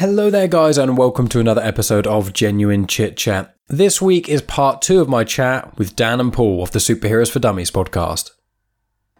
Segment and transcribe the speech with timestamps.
[0.00, 3.54] Hello there, guys, and welcome to another episode of Genuine Chit Chat.
[3.68, 7.30] This week is part two of my chat with Dan and Paul of the Superheroes
[7.30, 8.30] for Dummies podcast.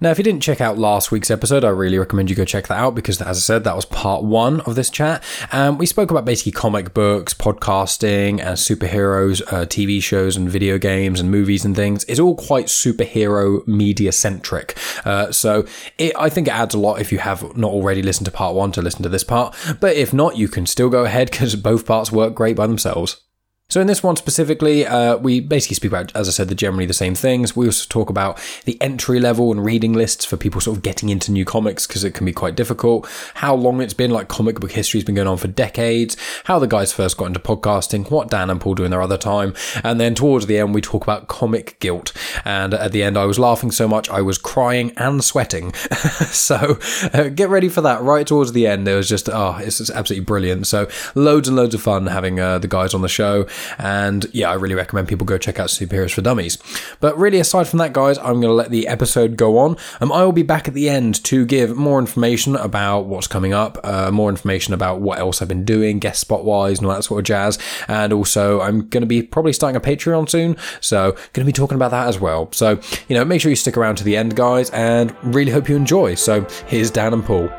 [0.03, 2.69] Now, if you didn't check out last week's episode, I really recommend you go check
[2.69, 5.23] that out because, as I said, that was part one of this chat.
[5.53, 10.79] Um, we spoke about basically comic books, podcasting, and superheroes, uh, TV shows, and video
[10.79, 12.05] games, and movies and things.
[12.05, 14.79] It's all quite superhero media centric.
[15.05, 15.66] Uh, so
[15.98, 18.55] it, I think it adds a lot if you have not already listened to part
[18.55, 19.55] one to listen to this part.
[19.80, 23.21] But if not, you can still go ahead because both parts work great by themselves.
[23.70, 26.87] So in this one specifically, uh, we basically speak about, as I said, the generally
[26.87, 27.55] the same things.
[27.55, 31.09] We also talk about the entry level and reading lists for people sort of getting
[31.09, 33.09] into new comics because it can be quite difficult.
[33.34, 36.16] How long it's been, like comic book history has been going on for decades.
[36.45, 38.10] How the guys first got into podcasting.
[38.10, 39.55] What Dan and Paul do in their other time.
[39.84, 42.12] And then towards the end, we talk about comic guilt.
[42.45, 45.73] And at the end, I was laughing so much I was crying and sweating.
[45.74, 46.77] so
[47.12, 48.02] uh, get ready for that.
[48.02, 50.66] Right towards the end, there was just oh, it's just absolutely brilliant.
[50.66, 53.46] So loads and loads of fun having uh, the guys on the show.
[53.78, 56.59] And yeah, I really recommend people go check out Superheroes for Dummies.
[57.01, 59.76] But really, aside from that, guys, I'm going to let the episode go on.
[60.01, 63.52] Um, I will be back at the end to give more information about what's coming
[63.52, 66.94] up, uh, more information about what else I've been doing, guest spot wise, and all
[66.94, 67.59] that sort of jazz.
[67.88, 71.53] And also, I'm going to be probably starting a Patreon soon, so going to be
[71.53, 72.50] talking about that as well.
[72.53, 75.69] So, you know, make sure you stick around to the end, guys, and really hope
[75.69, 76.15] you enjoy.
[76.15, 77.50] So, here's Dan and Paul.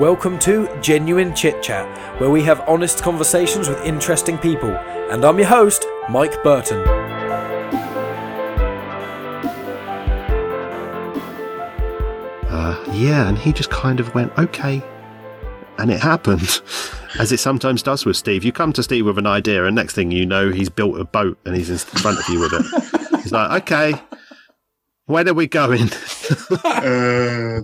[0.00, 4.70] Welcome to Genuine Chit Chat, where we have honest conversations with interesting people.
[4.70, 6.86] And I'm your host, Mike Burton.
[12.46, 14.84] Uh, yeah, and he just kind of went, okay.
[15.78, 16.62] And it happened,
[17.18, 18.44] as it sometimes does with Steve.
[18.44, 21.04] You come to Steve with an idea, and next thing you know, he's built a
[21.04, 23.20] boat and he's in front of you with it.
[23.22, 24.00] He's like, okay,
[25.06, 25.90] where are we going?
[26.64, 27.62] uh,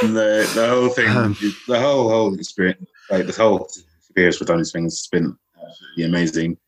[0.00, 0.10] dude.
[0.14, 1.36] the the whole thing, Um,
[1.68, 6.58] the whole whole experience, like the whole experience for Donny's thing has been absolutely amazing.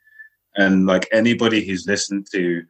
[0.57, 2.63] And like anybody who's listened to,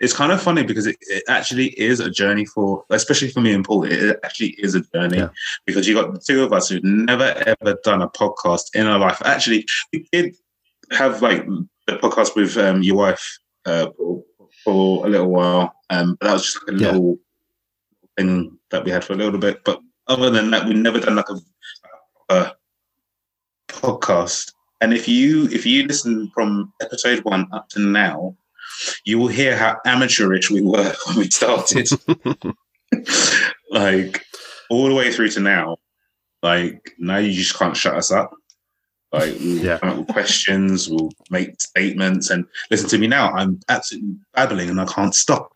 [0.00, 3.52] it's kind of funny because it, it actually is a journey for, especially for me
[3.52, 3.84] and Paul.
[3.84, 5.28] It actually is a journey Yeah.
[5.66, 8.98] because you got the two of us who've never ever done a podcast in our
[8.98, 9.20] life.
[9.24, 10.36] Actually, we did
[10.92, 11.44] have like
[11.86, 14.24] the podcast with um, your wife uh, Paul,
[14.64, 16.92] for a little while, um, but that was just like a Yeah.
[16.92, 17.18] little
[18.16, 19.62] thing that we had for a little bit.
[19.64, 22.52] But other than that, we've never done like a, a
[23.68, 24.52] podcast.
[24.80, 28.36] And if you if you listen from episode one up to now,
[29.04, 31.88] you will hear how amateurish we were when we started.
[33.70, 34.24] like
[34.70, 35.76] all the way through to now.
[36.42, 38.30] Like now you just can't shut us up.
[39.12, 39.78] Like we'll Yeah.
[39.78, 43.32] come up with questions, we'll make statements and listen to me now.
[43.32, 45.52] I'm absolutely babbling and I can't stop.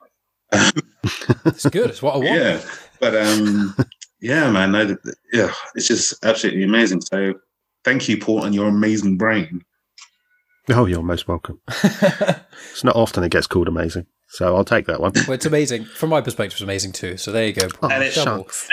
[0.53, 1.91] It's good.
[1.91, 2.29] It's what I want.
[2.41, 2.61] Yeah,
[3.05, 3.77] but um,
[4.23, 7.03] yeah, man, no, th- th- yeah, it's just absolutely amazing.
[7.03, 7.35] So,
[7.85, 9.63] thank you, Paul, and your amazing brain.
[10.71, 11.61] oh, you're most welcome.
[12.73, 15.13] It's not often it gets called amazing, so I'll take that one.
[15.15, 15.85] Well, it's amazing.
[15.85, 17.17] From my perspective, it's amazing too.
[17.19, 17.69] So there you go.
[17.83, 18.17] Oh, And it's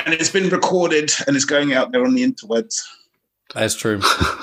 [0.06, 2.80] And it's been recorded and it's going out there on the interwebs.
[3.54, 3.98] That's true.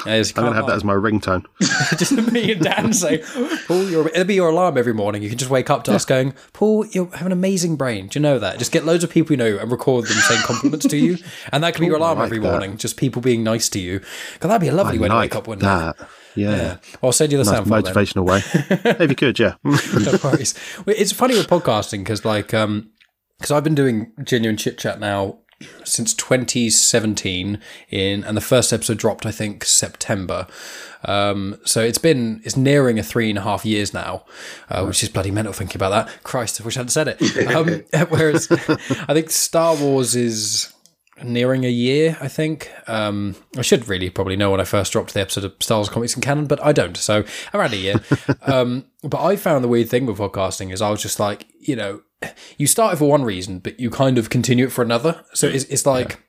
[0.04, 1.44] That is- I'm going to have that as my ringtone.
[1.98, 3.22] just me and Dan say,
[3.66, 5.22] Paul, you're, it'll be your alarm every morning.
[5.22, 8.08] You can just wake up to us going, Paul, you have an amazing brain.
[8.08, 8.58] Do you know that?
[8.58, 11.16] Just get loads of people you know and record them saying compliments to you.
[11.52, 12.50] And that could be your alarm like every that.
[12.50, 12.76] morning.
[12.76, 14.00] Just people being nice to you.
[14.00, 15.66] 'Cause that'd be a lovely I way to like wake up one day.
[15.66, 15.96] that.
[16.34, 16.50] Yeah.
[16.56, 16.76] Yeah.
[17.02, 17.94] I'll send you the Nice sound file then.
[17.94, 18.42] motivational way.
[19.04, 19.54] if you could, yeah.
[19.64, 20.54] no worries.
[20.86, 22.90] It's funny with podcasting because, like, um,
[23.38, 25.38] because I've been doing genuine chit chat now
[25.84, 27.60] since 2017
[27.90, 30.46] in, and the first episode dropped, I think, September.
[31.04, 34.24] Um, so it's been it's nearing a three and a half years now,
[34.68, 36.22] uh, which is bloody mental thinking about that.
[36.24, 37.54] Christ, I wish I hadn't said it.
[37.54, 40.72] Um, whereas I think Star Wars is
[41.22, 42.70] nearing a year, I think.
[42.86, 45.88] Um, I should really probably know when I first dropped the episode of Star Wars
[45.88, 46.96] Comics and Canon, but I don't.
[46.96, 48.00] So around a year.
[48.42, 51.76] um, but I found the weird thing with podcasting is I was just like, you
[51.76, 52.02] know,
[52.56, 55.24] you start it for one reason, but you kind of continue it for another.
[55.34, 56.20] So it's, it's like.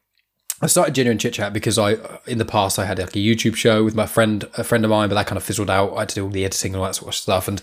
[0.62, 1.96] I started genuine chit chat because I,
[2.28, 4.92] in the past, I had like a YouTube show with my friend, a friend of
[4.92, 5.96] mine, but that kind of fizzled out.
[5.96, 7.62] I had to do all the editing and all that sort of stuff, and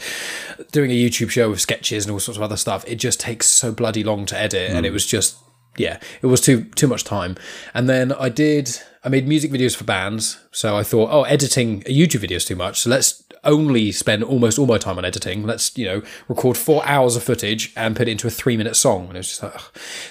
[0.72, 2.86] doing a YouTube show with sketches and all sorts of other stuff.
[2.88, 4.94] It just takes so bloody long to edit, and it mm.
[4.94, 5.36] was just,
[5.76, 7.36] yeah, it was too too much time.
[7.74, 11.82] And then I did, I made music videos for bands, so I thought, oh, editing
[11.84, 15.04] a YouTube video is too much, so let's only spend almost all my time on
[15.04, 15.44] editing.
[15.44, 18.76] Let's you know record four hours of footage and put it into a three minute
[18.76, 19.62] song, and it was just like, ugh.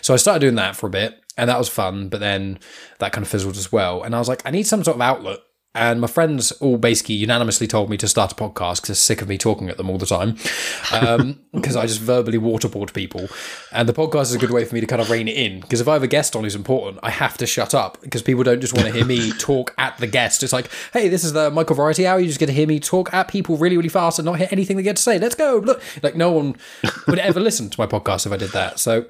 [0.01, 2.09] so I started doing that for a bit and that was fun.
[2.09, 2.59] But then
[2.99, 4.03] that kind of fizzled as well.
[4.03, 5.39] And I was like, I need some sort of outlet
[5.75, 9.21] and my friends all basically unanimously told me to start a podcast because they're sick
[9.21, 10.37] of me talking at them all the time.
[10.93, 13.27] Um, because I just verbally waterboard people.
[13.73, 15.59] And the podcast is a good way for me to kind of rein it in.
[15.59, 18.21] Because if I have a guest on who's important, I have to shut up because
[18.21, 20.43] people don't just want to hear me talk at the guest.
[20.43, 22.21] It's like, hey, this is the Michael Variety Hour.
[22.21, 24.47] You just get to hear me talk at people really, really fast and not hear
[24.51, 25.19] anything they get to say.
[25.19, 25.57] Let's go.
[25.57, 26.55] Look, like no one
[27.07, 28.79] would ever listen to my podcast if I did that.
[28.79, 29.07] So,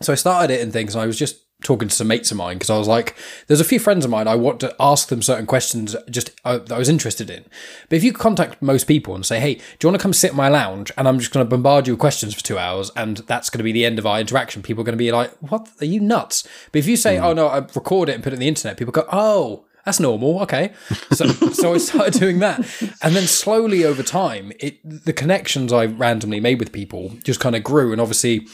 [0.00, 2.36] so I started it and things, and I was just talking to some mates of
[2.36, 3.16] mine because I was like,
[3.46, 6.58] there's a few friends of mine I want to ask them certain questions just uh,
[6.58, 7.44] that I was interested in.
[7.88, 10.30] But if you contact most people and say, hey, do you want to come sit
[10.30, 12.92] in my lounge and I'm just going to bombard you with questions for two hours
[12.94, 15.10] and that's going to be the end of our interaction, people are going to be
[15.10, 15.68] like, what?
[15.80, 16.46] Are you nuts?
[16.70, 18.76] But if you say, oh no, I record it and put it on the internet,
[18.76, 20.42] people go, oh, that's normal.
[20.42, 20.72] Okay.
[21.12, 22.58] So, so I started doing that.
[23.02, 27.56] And then slowly over time, it, the connections I randomly made with people just kind
[27.56, 27.90] of grew.
[27.92, 28.46] And obviously,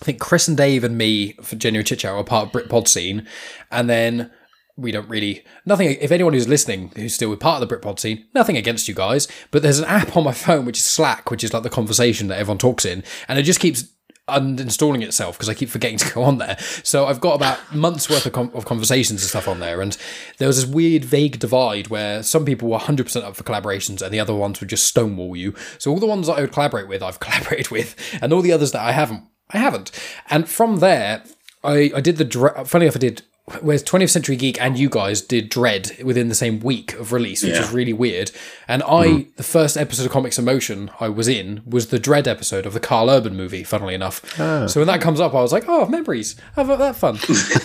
[0.00, 2.88] I think Chris and Dave and me for Genuine Chit Chat are part of Britpod
[2.88, 3.26] scene,
[3.70, 4.30] and then
[4.76, 5.96] we don't really nothing.
[6.00, 9.28] If anyone who's listening who's still part of the Britpod scene, nothing against you guys,
[9.50, 12.28] but there's an app on my phone which is Slack, which is like the conversation
[12.28, 13.84] that everyone talks in, and it just keeps
[14.30, 16.56] uninstalling itself because I keep forgetting to go on there.
[16.82, 19.96] So I've got about months worth of, com- of conversations and stuff on there, and
[20.38, 24.14] there was this weird, vague divide where some people were 100% up for collaborations and
[24.14, 25.54] the other ones would just stonewall you.
[25.78, 28.52] So all the ones that I would collaborate with, I've collaborated with, and all the
[28.52, 29.90] others that I haven't I haven't.
[30.28, 31.22] And from there,
[31.62, 33.22] I, I did the funny enough, I did
[33.62, 37.42] whereas 20th Century Geek and you guys did Dredd within the same week of release,
[37.42, 37.62] which Yeah.
[37.62, 38.30] is really weird.
[38.68, 42.28] And I, the first episode of Comics in Motion I was in was the Dredd
[42.28, 44.24] episode of the Karl Urban movie, funnily enough.
[44.36, 46.36] So when that comes up, I was like, oh, memories.
[46.54, 47.18] How about that fun?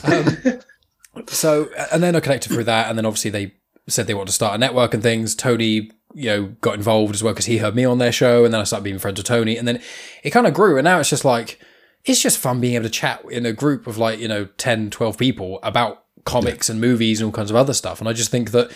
[1.16, 2.90] um, so, and then I connected through that.
[2.90, 3.54] And then obviously they
[3.88, 5.36] said they want to start a network and things.
[5.36, 8.44] Tony, you know, got involved as well because he heard me on their show.
[8.44, 9.56] And then I started being friends with Tony.
[9.56, 9.82] And then
[10.24, 10.78] it kind of grew.
[10.78, 11.60] And now it's just like,
[12.06, 14.92] it's just fun being able to chat in a group of like, you know, 10,
[14.92, 18.00] 12 people about comics and movies and all kinds of other stuff.
[18.00, 18.72] And I just think that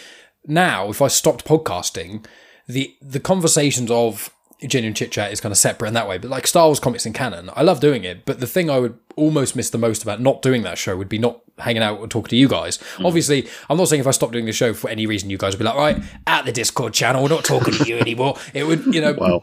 [0.45, 2.25] now, if I stopped podcasting,
[2.67, 4.31] the the conversations of
[4.67, 6.17] genuine chit chat is kind of separate in that way.
[6.17, 8.25] But like Star Wars comics and canon, I love doing it.
[8.25, 11.09] But the thing I would almost miss the most about not doing that show would
[11.09, 12.77] be not hanging out and talking to you guys.
[12.97, 13.05] Mm.
[13.05, 15.53] Obviously, I'm not saying if I stopped doing the show for any reason, you guys
[15.53, 18.37] would be like, right, at the Discord channel, we're not talking to you anymore.
[18.53, 19.41] It would, you know,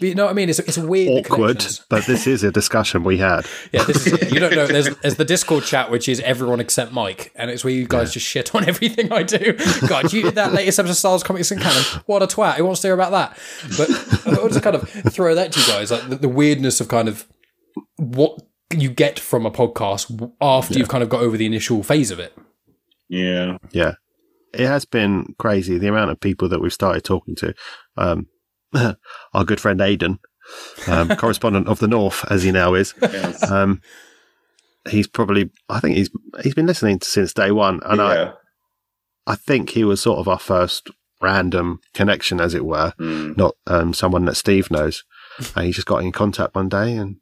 [0.00, 0.48] Well, you know what I mean?
[0.48, 3.46] It's, it's weird awkward, but this is a discussion we had.
[3.72, 4.32] Yeah, this is.
[4.32, 4.66] You don't know.
[4.66, 8.12] There's, there's the Discord chat, which is everyone except Mike, and it's where you guys
[8.12, 9.58] just shit on everything I do.
[9.86, 11.82] God, you did that latest episode of Star Wars Comics and Canon.
[12.06, 12.54] What a twat!
[12.54, 13.38] Who wants to hear about that?
[13.76, 13.90] But
[14.38, 17.08] I'll just kind of throw that to you guys, like the, the weirdness of kind
[17.08, 17.26] of
[17.96, 18.40] what
[18.74, 22.18] you get from a podcast after you've kind of got over the initial phase of
[22.18, 22.36] it.
[23.08, 23.58] Yeah.
[23.72, 23.92] Yeah.
[24.54, 27.54] It has been crazy the amount of people that we've started talking to.
[27.96, 28.26] Um,
[29.34, 30.18] our good friend Aidan,
[30.86, 32.94] um, correspondent of the North, as he now is.
[33.02, 33.48] Yes.
[33.50, 33.80] Um,
[34.88, 36.10] he's probably, I think he's
[36.42, 38.32] he's been listening since day one, and I, yeah.
[39.26, 40.88] I think he was sort of our first
[41.20, 43.36] random connection, as it were, Mm.
[43.36, 45.04] not um, someone that Steve knows.
[45.54, 47.16] And he just got in contact one day, and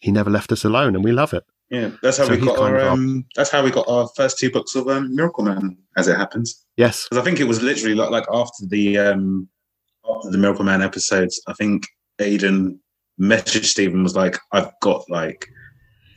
[0.00, 1.44] he never left us alone, and we love it.
[1.70, 1.90] Yeah.
[2.02, 4.50] That's how So we got our our- um, that's how we got our first two
[4.50, 6.62] books of um, Miracle Man, as it happens.
[6.76, 9.48] Yes, Because I think it was literally like, like after the um
[10.16, 11.86] after the Miracle Man episodes, I think
[12.20, 12.78] Aiden
[13.20, 15.48] messaged Stephen was like, I've got like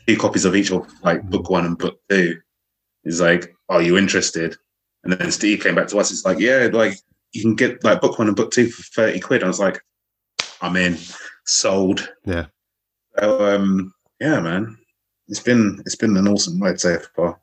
[0.08, 2.40] two copies of each of like book one and book two.
[3.04, 4.56] He's like, Are you interested?
[5.04, 6.12] And then Steve came back to us.
[6.12, 6.98] It's like, yeah, like
[7.34, 9.44] you can get like book one and book two for 30 quid.
[9.44, 9.80] I was like,
[10.62, 10.98] I'm in,
[11.46, 12.10] sold.
[12.26, 12.46] Yeah.
[13.20, 14.78] So um yeah, man.
[15.28, 17.40] It's been it's been an awesome ride so far.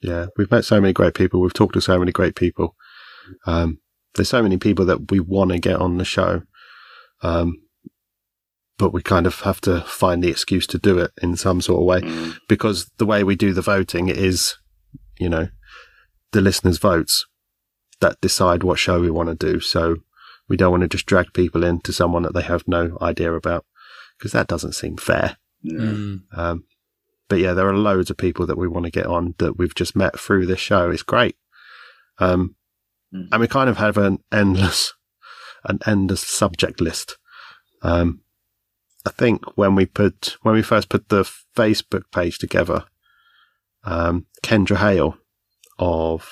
[0.00, 1.40] Yeah, we've met so many great people.
[1.40, 2.76] We've talked to so many great people.
[3.46, 3.80] Um,
[4.14, 6.42] there's so many people that we want to get on the show,
[7.22, 7.54] um,
[8.78, 11.80] but we kind of have to find the excuse to do it in some sort
[11.80, 12.36] of way Mm.
[12.48, 14.56] because the way we do the voting is,
[15.18, 15.48] you know,
[16.32, 17.26] the listeners' votes
[18.00, 19.60] that decide what show we want to do.
[19.60, 19.96] So
[20.48, 23.64] we don't want to just drag people into someone that they have no idea about
[24.18, 25.36] because that doesn't seem fair.
[25.62, 25.78] Yeah.
[25.78, 26.20] Mm.
[26.36, 26.64] Um,
[27.28, 29.74] but yeah, there are loads of people that we want to get on that we've
[29.74, 30.90] just met through this show.
[30.90, 31.36] It's great.
[32.18, 32.56] Um,
[33.14, 33.28] Mm.
[33.30, 34.92] and we kind of have an endless,
[35.64, 37.16] an endless subject list.
[37.82, 38.22] Um,
[39.06, 41.22] I think when we put, when we first put the
[41.56, 42.84] Facebook page together,
[43.84, 45.18] um, Kendra Hale
[45.78, 46.28] of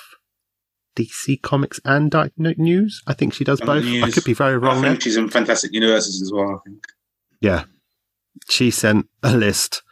[0.95, 3.85] DC Comics and Dark News, I think she does both.
[3.85, 4.99] I could be very I wrong there.
[4.99, 6.61] she's in Fantastic Universes as well.
[6.61, 6.83] I think.
[7.41, 7.63] Yeah.
[8.49, 9.83] She sent a list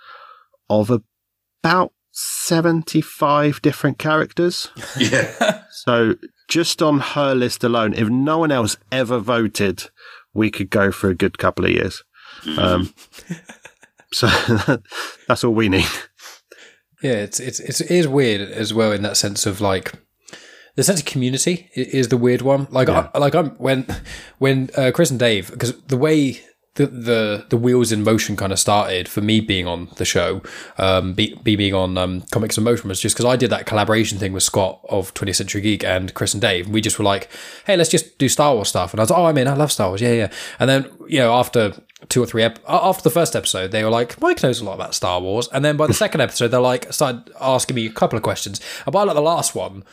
[0.70, 4.70] of about 75 different characters.
[4.98, 5.64] Yeah.
[5.72, 6.16] So
[6.52, 9.90] just on her list alone, if no one else ever voted,
[10.34, 12.04] we could go for a good couple of years.
[12.58, 12.94] Um,
[14.14, 14.28] so
[15.30, 15.88] that's all we need.
[17.02, 19.94] Yeah, it's it's it's it is weird as well in that sense of like
[20.76, 22.68] the sense of community is the weird one.
[22.70, 23.86] Like, I, like I'm when
[24.40, 26.42] when uh, Chris and Dave because the way
[26.76, 30.42] the, the the wheels in motion kind of started for me being on the show,
[30.78, 33.66] um, be, be being on um, Comics in Motion was just because I did that
[33.66, 36.70] collaboration thing with Scott of 20th Century Geek and Chris and Dave.
[36.70, 37.30] We just were like,
[37.66, 39.54] hey, let's just do Star Wars stuff, and I was like, oh, I'm in, I
[39.56, 40.32] love Star Wars, yeah, yeah.
[40.60, 41.74] And then you know after
[42.08, 44.76] two or three ep- after the first episode, they were like, Mike knows a lot
[44.76, 47.92] about Star Wars, and then by the second episode, they're like started asking me a
[47.92, 49.84] couple of questions, and by like the last one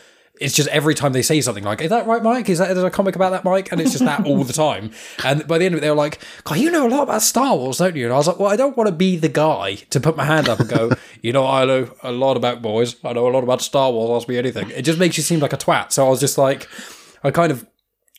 [0.40, 2.48] it's just every time they say something like, "Is that right, Mike?
[2.48, 4.52] Is that is there a comic about that, Mike?" And it's just that all the
[4.52, 4.90] time.
[5.24, 7.22] And by the end of it, they were like, "God, you know a lot about
[7.22, 9.28] Star Wars, don't you?" And I was like, "Well, I don't want to be the
[9.28, 10.90] guy to put my hand up and go,
[11.22, 12.96] you know, I know a lot about boys.
[13.04, 14.22] I know a lot about Star Wars.
[14.22, 15.92] Ask me anything." It just makes you seem like a twat.
[15.92, 16.68] So I was just like,
[17.22, 17.66] I kind of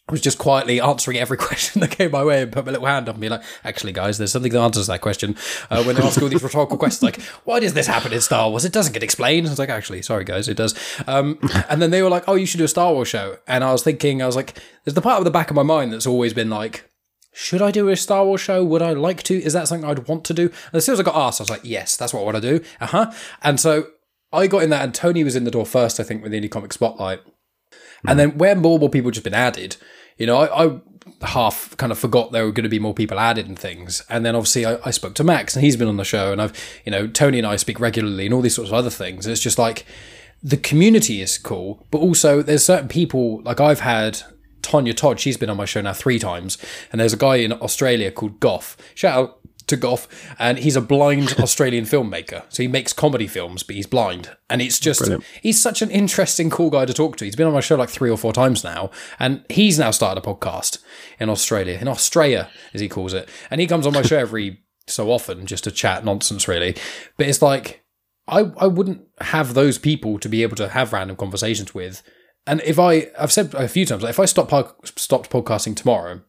[0.09, 3.09] was just quietly answering every question that came my way and put my little hand
[3.09, 5.35] up and be like, actually, guys, there's something that answers that question.
[5.69, 8.49] Uh, when they ask all these rhetorical questions, like, why does this happen in Star
[8.49, 8.65] Wars?
[8.65, 9.47] It doesn't get explained.
[9.47, 10.75] I was like, actually, sorry, guys, it does.
[11.07, 11.39] Um,
[11.69, 13.37] and then they were like, oh, you should do a Star Wars show.
[13.47, 15.63] And I was thinking, I was like, there's the part of the back of my
[15.63, 16.89] mind that's always been like,
[17.31, 18.63] should I do a Star Wars show?
[18.65, 19.35] Would I like to?
[19.35, 20.43] Is that something I'd want to do?
[20.43, 22.35] And as soon as I got asked, I was like, yes, that's what I want
[22.35, 22.65] to do.
[22.81, 23.11] Uh huh.
[23.43, 23.87] And so
[24.33, 26.41] I got in that, and Tony was in the door first, I think, with the
[26.41, 27.21] Indie Comic Spotlight.
[28.07, 28.17] And mm.
[28.17, 29.77] then where more more people just been added,
[30.17, 30.79] you know, I, I
[31.21, 34.03] half kind of forgot there were going to be more people added and things.
[34.09, 36.41] And then obviously I, I spoke to Max and he's been on the show and
[36.41, 36.53] I've,
[36.85, 39.27] you know, Tony and I speak regularly and all these sorts of other things.
[39.27, 39.85] It's just like
[40.41, 44.21] the community is cool, but also there's certain people like I've had
[44.61, 46.57] Tonya Todd, she's been on my show now three times.
[46.91, 48.77] And there's a guy in Australia called Goff.
[48.95, 49.38] Shout out
[49.69, 50.07] to Goff,
[50.37, 52.43] and he's a blind Australian filmmaker.
[52.49, 55.23] So he makes comedy films, but he's blind, and it's just Brilliant.
[55.41, 57.25] he's such an interesting, cool guy to talk to.
[57.25, 60.23] He's been on my show like three or four times now, and he's now started
[60.23, 60.79] a podcast
[61.19, 64.63] in Australia, in Australia as he calls it, and he comes on my show every
[64.87, 66.75] so often just to chat nonsense, really.
[67.17, 67.83] But it's like
[68.27, 72.03] I I wouldn't have those people to be able to have random conversations with.
[72.47, 74.49] And if I, I've said a few times, like if I stop
[74.97, 76.21] stopped podcasting tomorrow,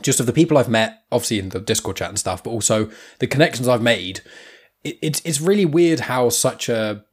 [0.00, 2.90] just of the people I've met, obviously in the Discord chat and stuff, but also
[3.18, 4.20] the connections I've made.
[4.84, 7.04] It, it's it's really weird how such a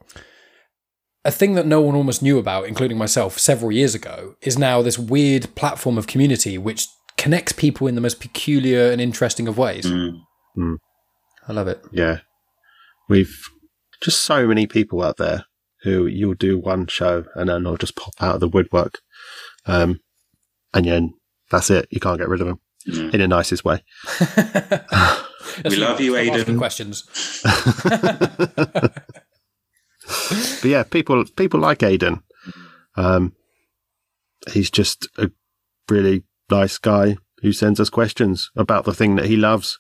[1.26, 4.82] a thing that no one almost knew about, including myself, several years ago, is now
[4.82, 9.58] this weird platform of community which connects people in the most peculiar and interesting of
[9.58, 9.86] ways.
[9.86, 10.78] Mm.
[11.48, 11.82] I love it.
[11.92, 12.20] Yeah.
[13.10, 13.36] We've
[14.02, 15.46] just so many people out there
[15.84, 19.00] who you'll do one show and then they'll just pop out of the woodwork.
[19.66, 20.00] Um,
[20.74, 21.14] and then
[21.52, 21.88] that's it.
[21.92, 23.14] You can't get rid of them Mm.
[23.14, 23.84] in the nicest way.
[25.66, 27.04] We love you, Stop asking Questions.
[30.62, 32.24] But yeah, people people like Aidan.
[32.96, 33.34] Um,
[34.52, 35.30] he's just a
[35.88, 39.80] really nice guy who sends us questions about the thing that he loves,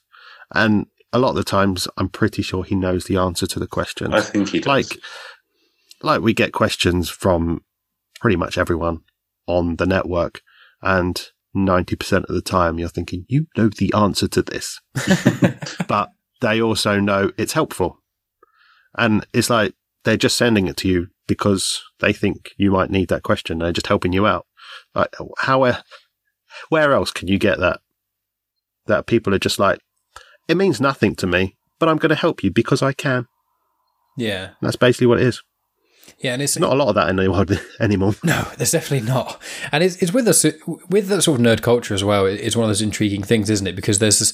[0.53, 3.67] and a lot of the times, I'm pretty sure he knows the answer to the
[3.67, 4.13] question.
[4.13, 4.67] I think he does.
[4.67, 4.99] like
[6.01, 7.63] like we get questions from
[8.21, 9.01] pretty much everyone
[9.47, 10.41] on the network
[10.81, 14.79] and 90% of the time you're thinking you know the answer to this.
[15.87, 16.09] But
[16.41, 17.97] they also know it's helpful.
[18.97, 23.09] And it's like they're just sending it to you because they think you might need
[23.09, 23.59] that question.
[23.59, 24.45] They're just helping you out.
[24.95, 25.77] Like how
[26.69, 27.79] where else can you get that
[28.87, 29.79] that people are just like
[30.47, 33.27] it means nothing to me but i'm going to help you because i can.
[34.17, 35.41] Yeah, that's basically what it is
[36.19, 38.15] yeah, and it's not a lot of that in the world anymore.
[38.23, 39.41] No, there's definitely not.
[39.71, 40.43] And it's, it's with us
[40.89, 42.25] with that sort of nerd culture as well.
[42.25, 43.75] It's one of those intriguing things, isn't it?
[43.75, 44.33] Because there's this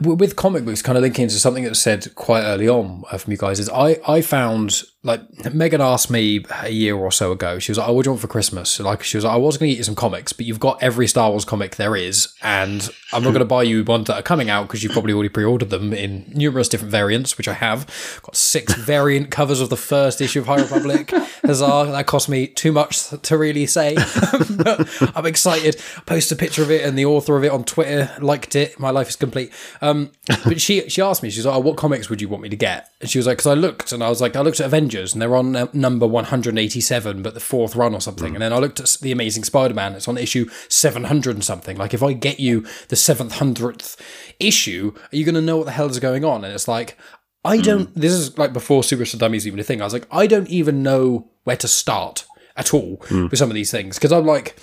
[0.00, 3.18] with comic books, kind of linking into something that was said quite early on uh,
[3.18, 3.60] from you guys.
[3.60, 5.20] Is I I found like
[5.54, 7.60] Megan asked me a year or so ago.
[7.60, 9.36] She was like, "Oh, what do you want for Christmas?" Like she was like, "I
[9.36, 11.94] was going to get you some comics, but you've got every Star Wars comic there
[11.94, 14.92] is, and I'm not going to buy you ones that are coming out because you've
[14.92, 17.86] probably already pre-ordered them in numerous different variants, which I have.
[18.22, 21.10] Got six variant covers of the first issue of High Republic.
[21.44, 21.90] Huzzah!
[21.92, 23.96] That cost me too much to really say,
[25.14, 25.80] I'm excited.
[26.06, 28.78] Post a picture of it, and the author of it on Twitter liked it.
[28.80, 29.52] My life is complete.
[29.80, 30.10] Um,
[30.44, 32.56] but she she asked me, she's like, oh, "What comics would you want me to
[32.56, 34.66] get?" And she was like, "Because I looked, and I was like, I looked at
[34.66, 38.34] Avengers, and they're on uh, number 187, but the fourth run or something.
[38.34, 41.76] And then I looked at the Amazing Spider-Man; it's on issue 700 and something.
[41.76, 43.96] Like, if I get you the 700th
[44.40, 46.44] issue, are you going to know what the hell is going on?
[46.44, 46.96] And it's like.
[47.44, 47.94] I don't.
[47.94, 49.80] This is like before Super Dummies even a thing.
[49.80, 52.26] I was like, I don't even know where to start
[52.56, 54.58] at all with some of these things because I'm like,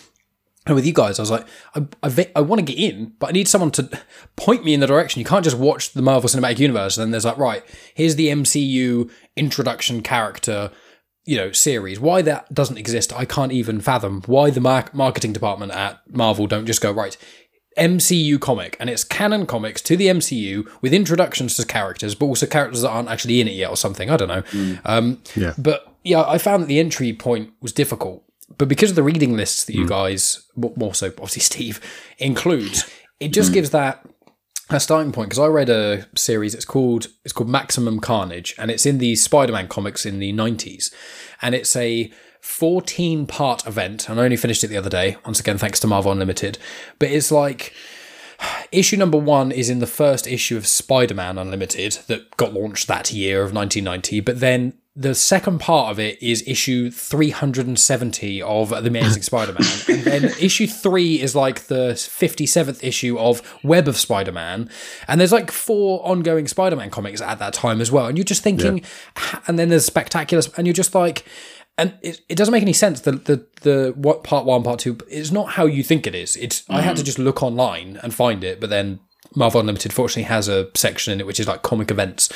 [0.65, 1.45] and with you guys, I was like,
[1.75, 3.89] I, I, I want to get in, but I need someone to
[4.35, 5.19] point me in the direction.
[5.19, 8.29] You can't just watch the Marvel Cinematic Universe and then there's like, right, here's the
[8.29, 10.71] MCU introduction character,
[11.25, 11.99] you know, series.
[11.99, 14.23] Why that doesn't exist, I can't even fathom.
[14.25, 17.15] Why the mar- marketing department at Marvel don't just go, right,
[17.77, 22.45] MCU comic, and it's canon comics to the MCU with introductions to characters, but also
[22.45, 24.09] characters that aren't actually in it yet or something.
[24.09, 24.77] I don't know.
[24.85, 25.53] Um, Yeah.
[25.57, 28.23] But yeah, I found that the entry point was difficult.
[28.57, 29.89] But because of the reading lists that you mm.
[29.89, 31.81] guys, more so obviously Steve,
[32.17, 34.05] includes, it just gives that
[34.69, 36.55] a starting point because I read a series.
[36.55, 40.93] It's called it's called Maximum Carnage, and it's in the Spider-Man comics in the '90s,
[41.41, 42.11] and it's a
[42.41, 44.07] 14 part event.
[44.07, 45.17] And I only finished it the other day.
[45.25, 46.57] Once again, thanks to Marvel Unlimited.
[46.99, 47.73] But it's like
[48.71, 53.11] issue number one is in the first issue of Spider-Man Unlimited that got launched that
[53.11, 54.19] year of 1990.
[54.21, 59.67] But then the second part of it is issue 370 of The Amazing Spider-Man.
[59.89, 64.69] And then issue three is like the 57th issue of Web of Spider-Man.
[65.09, 68.07] And there's like four ongoing Spider-Man comics at that time as well.
[68.07, 68.83] And you're just thinking,
[69.47, 71.25] and then there's Spectacular, and you're just like,
[71.77, 73.01] and it, it doesn't make any sense.
[73.01, 76.37] The the the what part one, part two is not how you think it is.
[76.37, 77.05] It's I had to mm.
[77.05, 79.01] just look online and find it, but then
[79.35, 82.31] Marvel Unlimited fortunately has a section in it which is like comic events,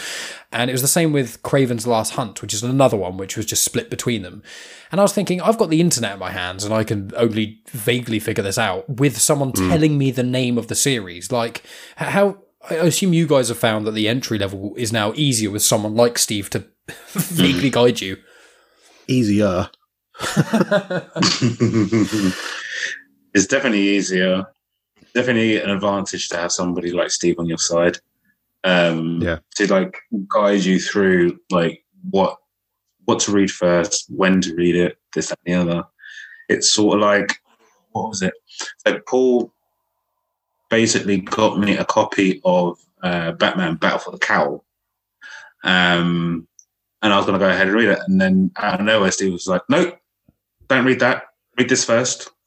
[0.51, 3.45] and it was the same with Kraven's Last Hunt, which is another one which was
[3.45, 4.43] just split between them.
[4.91, 7.61] And I was thinking, I've got the internet in my hands, and I can only
[7.69, 9.69] vaguely figure this out with someone hmm.
[9.69, 11.31] telling me the name of the series.
[11.31, 11.63] Like
[11.95, 12.43] how.
[12.69, 15.95] I assume you guys have found that the entry level is now easier with someone
[15.95, 16.65] like Steve to
[17.11, 17.73] vaguely hmm.
[17.73, 18.17] guide you.
[19.07, 19.69] Easier.
[23.33, 24.45] it's definitely easier.
[25.13, 27.97] Definitely an advantage to have somebody like Steve on your side.
[28.63, 29.39] Um, Yeah.
[29.55, 32.37] To like guide you through like what
[33.05, 35.83] what to read first, when to read it, this that, and the other.
[36.47, 37.39] It's sort of like
[37.91, 38.33] what was it?
[38.85, 39.53] Like Paul
[40.69, 44.63] basically got me a copy of uh, Batman Battle for the Cowl.
[45.63, 46.47] Um,
[47.01, 47.13] and
[47.71, 47.99] read it.
[48.07, 49.47] And then I don't know where Steve was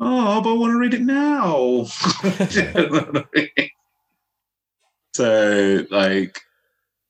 [0.00, 1.86] "Oh, but I want to read it now."
[2.50, 3.70] You know what I mean?
[5.14, 6.40] so, like,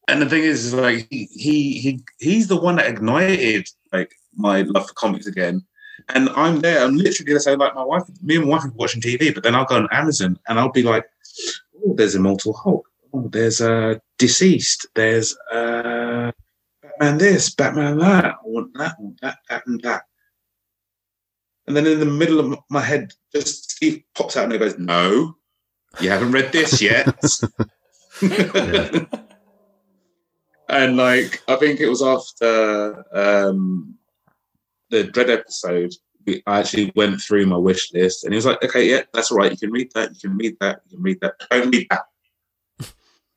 [0.08, 4.14] and the thing is, is like he, he he he's the one that ignited like
[4.36, 5.64] my love for comics again.
[6.08, 6.84] And I'm there.
[6.84, 9.42] I'm literally gonna say like my wife, me and my wife are watching TV, but
[9.44, 11.06] then I'll go on Amazon and I'll be like,
[11.86, 12.86] "Oh, there's Immortal Hulk.
[13.14, 14.86] Oh, there's a DCeased.
[14.94, 16.32] There's uh,
[16.82, 18.24] Batman this, Batman that.
[18.24, 20.02] I want that, I want that, that, and that."
[21.66, 24.78] And then in the middle of my head, just Steve pops out and he goes,
[24.78, 25.36] "No,
[26.00, 27.06] you haven't read this yet."
[30.68, 33.94] and like I think it was after um,
[34.90, 35.94] the Dredd episode,
[36.26, 39.30] we, I actually went through my wish list, and he was like, "Okay, yeah, that's
[39.30, 39.52] all right.
[39.52, 40.10] You can read that.
[40.14, 40.80] You can read that.
[40.86, 41.34] You can read that.
[41.48, 42.06] Don't read that."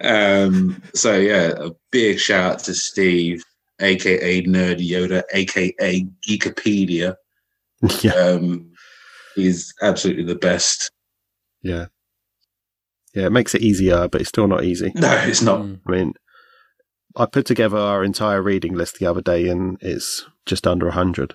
[0.03, 0.81] Um.
[0.93, 3.43] So yeah, a big shout out to Steve,
[3.79, 7.15] aka Nerd Yoda, aka Geekopedia.
[8.01, 8.13] yeah.
[8.13, 8.71] Um,
[9.35, 10.91] he's absolutely the best.
[11.61, 11.87] Yeah.
[13.13, 14.91] Yeah, it makes it easier, but it's still not easy.
[14.93, 15.61] No, it's not.
[15.61, 15.79] Mm.
[15.87, 16.13] I mean,
[17.15, 21.33] I put together our entire reading list the other day and it's just under 100.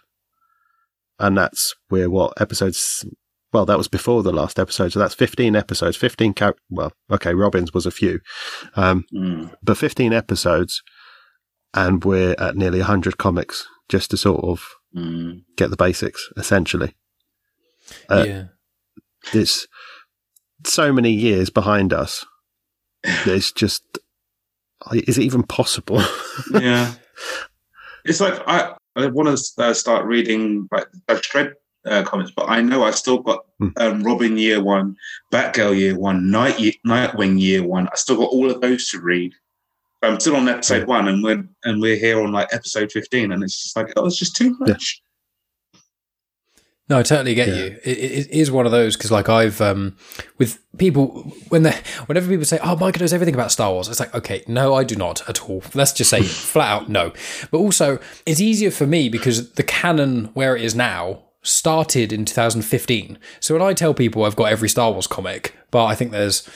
[1.19, 3.05] And that's we're what episodes
[3.53, 7.35] well, that was before the last episode, so that's 15 episodes, 15 char- well, okay,
[7.35, 8.21] Robbins was a few.
[8.77, 9.55] Um, Mm.
[9.63, 10.83] but 15 episodes
[11.75, 14.65] and we're at nearly 100 comics just to sort of
[14.97, 15.45] Mm.
[15.57, 16.95] get the basics essentially.
[18.11, 18.45] Uh, yeah.
[19.33, 19.67] It's
[20.65, 22.25] so many years behind us.
[23.27, 23.83] It's just
[24.93, 26.03] is it even possible?
[26.53, 26.95] yeah.
[28.05, 31.55] It's like I, I want to uh, start reading like the Shred
[31.87, 33.69] uh, comics, but I know I still got Hmm.
[33.77, 34.97] um, Robin Year One,
[35.33, 37.89] Batgirl Year One, Night Ye- Nightwing Year One.
[37.89, 39.33] I still got all of those to read.
[40.05, 43.43] I'm still on episode one, and we're and we're here on like episode fifteen, and
[43.45, 45.01] it's just like oh, it's just too much.
[46.89, 47.55] No, I totally get Yeah.
[47.55, 47.65] you.
[47.85, 49.97] It, it, it is one of those because, like, I've um,
[50.39, 54.01] with people when they whenever people say, "Oh, Micah knows everything about Star Wars," it's
[54.01, 55.63] like, okay, no, I do not at all.
[55.75, 57.13] Let's just say flat out no.
[57.53, 62.25] But also, it's easier for me because the canon where it is now started in
[62.25, 63.19] 2015.
[63.41, 66.49] So when I tell people I've got every Star Wars comic, but I think there's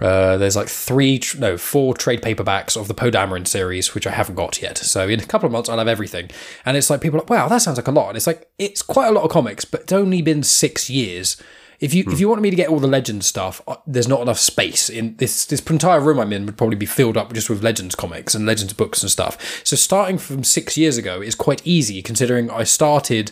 [0.00, 4.10] uh, there's like three, no, four trade paperbacks of the Poe Dameron series, which I
[4.10, 4.76] haven't got yet.
[4.78, 6.30] So in a couple of months, I'll have everything.
[6.64, 8.08] And it's like people are like, wow, that sounds like a lot.
[8.08, 11.40] And it's like it's quite a lot of comics, but it's only been six years.
[11.78, 14.20] If you if you wanted me to get all the Legends stuff, uh, there's not
[14.20, 15.46] enough space in this.
[15.46, 18.46] This entire room I'm in would probably be filled up just with Legends comics and
[18.46, 19.62] Legends books and stuff.
[19.64, 23.30] So starting from six years ago is quite easy, considering I started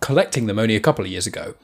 [0.00, 1.54] collecting them only a couple of years ago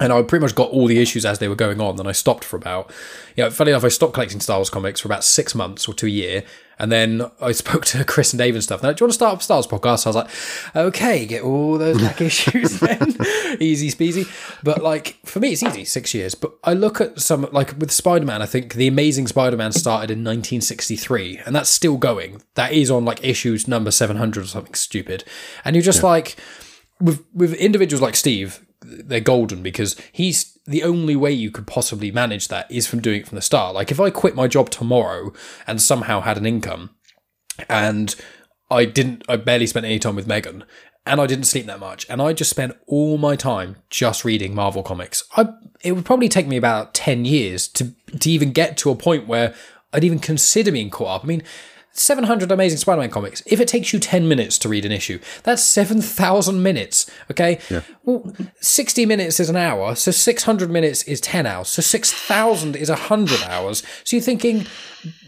[0.00, 1.96] and I pretty much got all the issues as they were going on.
[1.96, 2.90] Then I stopped for about,
[3.36, 5.94] you know, funny enough, I stopped collecting Star Wars comics for about six months or
[5.94, 6.42] to a year,
[6.80, 8.82] And then I spoke to Chris and Dave and stuff.
[8.82, 10.04] Like, Do you want to start up a Stars podcast?
[10.04, 10.30] I was like,
[10.74, 13.16] okay, get all those back issues then.
[13.60, 14.26] easy speasy.
[14.64, 16.34] But like for me, it's easy, six years.
[16.34, 19.70] But I look at some like with Spider Man, I think the Amazing Spider Man
[19.70, 22.42] started in 1963, and that's still going.
[22.54, 25.22] That is on like issues number 700 or something stupid.
[25.64, 26.36] And you're just like
[27.00, 32.10] with with individuals like Steve, they're golden because he's the only way you could possibly
[32.10, 33.74] manage that is from doing it from the start.
[33.74, 35.32] Like if I quit my job tomorrow
[35.66, 36.90] and somehow had an income
[37.68, 38.14] and
[38.70, 40.64] I didn't I barely spent any time with Megan
[41.06, 44.54] and I didn't sleep that much and I just spent all my time just reading
[44.54, 45.24] Marvel comics.
[45.36, 45.48] I
[45.82, 49.26] it would probably take me about 10 years to to even get to a point
[49.26, 49.54] where
[49.92, 51.24] I'd even consider being caught up.
[51.24, 51.42] I mean,
[51.96, 53.42] 700 Amazing Spider Man comics.
[53.46, 57.08] If it takes you 10 minutes to read an issue, that's 7,000 minutes.
[57.30, 57.60] Okay.
[57.70, 57.82] Yeah.
[58.02, 59.94] Well, 60 minutes is an hour.
[59.94, 61.68] So 600 minutes is 10 hours.
[61.68, 63.84] So 6,000 is 100 hours.
[64.02, 64.66] So you're thinking,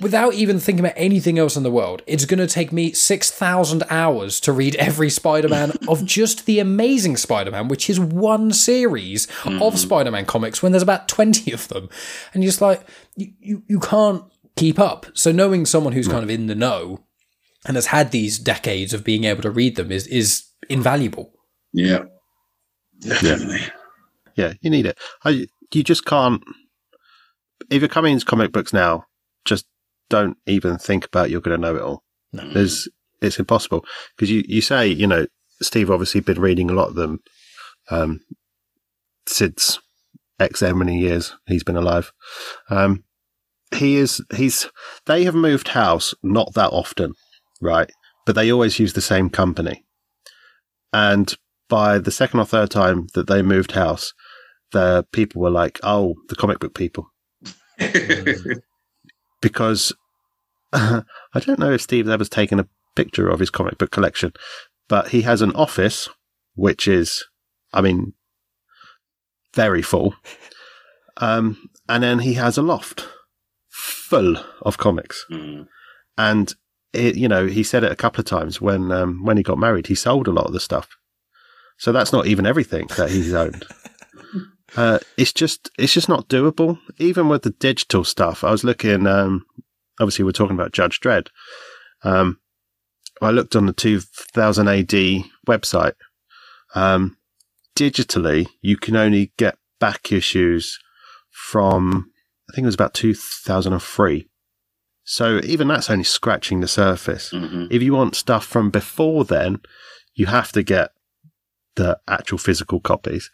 [0.01, 3.85] without even thinking about anything else in the world, it's going to take me 6,000
[3.89, 8.53] hours to read every Spider Man of just the Amazing Spider Man, which is one
[8.53, 9.79] series of hmm.
[9.79, 11.89] Spider Man comics when there's about 20 of them.
[12.35, 14.25] And you're just like, you, you, you can't
[14.57, 15.07] keep up.
[15.15, 17.05] So knowing someone who's kind of in the know
[17.67, 21.33] and has had these decades of being able to read them is is invaluable.
[21.73, 22.05] Yeah.
[23.01, 23.61] Definitely.
[24.37, 24.99] Yeah, you need it.
[25.25, 26.43] I, you just can't.
[27.71, 29.05] If you're coming into comic books now,
[29.45, 29.67] just
[30.09, 32.05] don't even think about you're going to know it all.
[32.33, 32.49] No.
[32.53, 32.89] There's,
[33.21, 35.27] it's impossible because you, you say, you know,
[35.63, 37.21] Steve obviously been reading a lot of them
[37.91, 38.21] um,
[39.27, 39.79] since
[40.39, 42.13] X how many years he's been alive.
[42.69, 43.05] Um,
[43.75, 44.69] he is he's
[45.07, 47.15] they have moved house not that often,
[47.61, 47.91] right?
[48.25, 49.85] But they always use the same company.
[50.93, 51.35] And
[51.69, 54.13] by the second or third time that they moved house,
[54.73, 57.11] the people were like, "Oh, the comic book people,"
[59.41, 59.93] because
[60.73, 61.05] I
[61.41, 64.33] don't know if Steve ever taken a picture of his comic book collection,
[64.89, 66.09] but he has an office
[66.55, 67.25] which is,
[67.73, 68.15] I mean,
[69.55, 70.15] very full.
[71.19, 73.07] Um, and then he has a loft
[73.77, 75.27] full of comics.
[75.31, 75.69] Mm.
[76.17, 76.55] And
[76.95, 79.59] it, you know, he said it a couple of times when um, when he got
[79.59, 79.89] married.
[79.89, 80.89] He sold a lot of the stuff,
[81.77, 83.67] so that's not even everything that he's owned.
[84.77, 86.79] uh, it's just it's just not doable.
[86.99, 89.07] Even with the digital stuff, I was looking.
[89.07, 89.45] Um,
[90.01, 91.29] obviously, we're talking about Judge Dredd.
[92.03, 92.41] Um,
[93.21, 95.95] I looked on the 2000 AD website.
[96.75, 97.17] Um,
[97.77, 100.79] digitally, you can only get back issues
[101.31, 102.11] from
[102.51, 104.29] I think it was about 2003.
[105.05, 107.31] So even that's only scratching the surface.
[107.33, 107.69] Mhm.
[107.71, 109.61] If you want stuff from before then,
[110.15, 110.91] you have to get
[111.77, 113.31] the actual physical copies.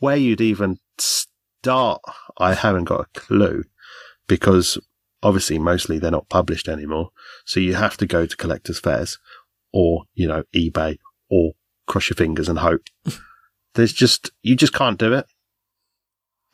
[0.00, 2.02] Where you'd even start,
[2.38, 3.64] I haven't got a clue
[4.26, 4.78] because
[5.22, 7.10] obviously mostly they're not published anymore.
[7.44, 9.18] So you have to go to collectors fairs
[9.72, 10.98] or, you know, eBay
[11.30, 11.52] or
[11.86, 12.82] cross your fingers and hope.
[13.74, 15.26] There's just, you just can't do it.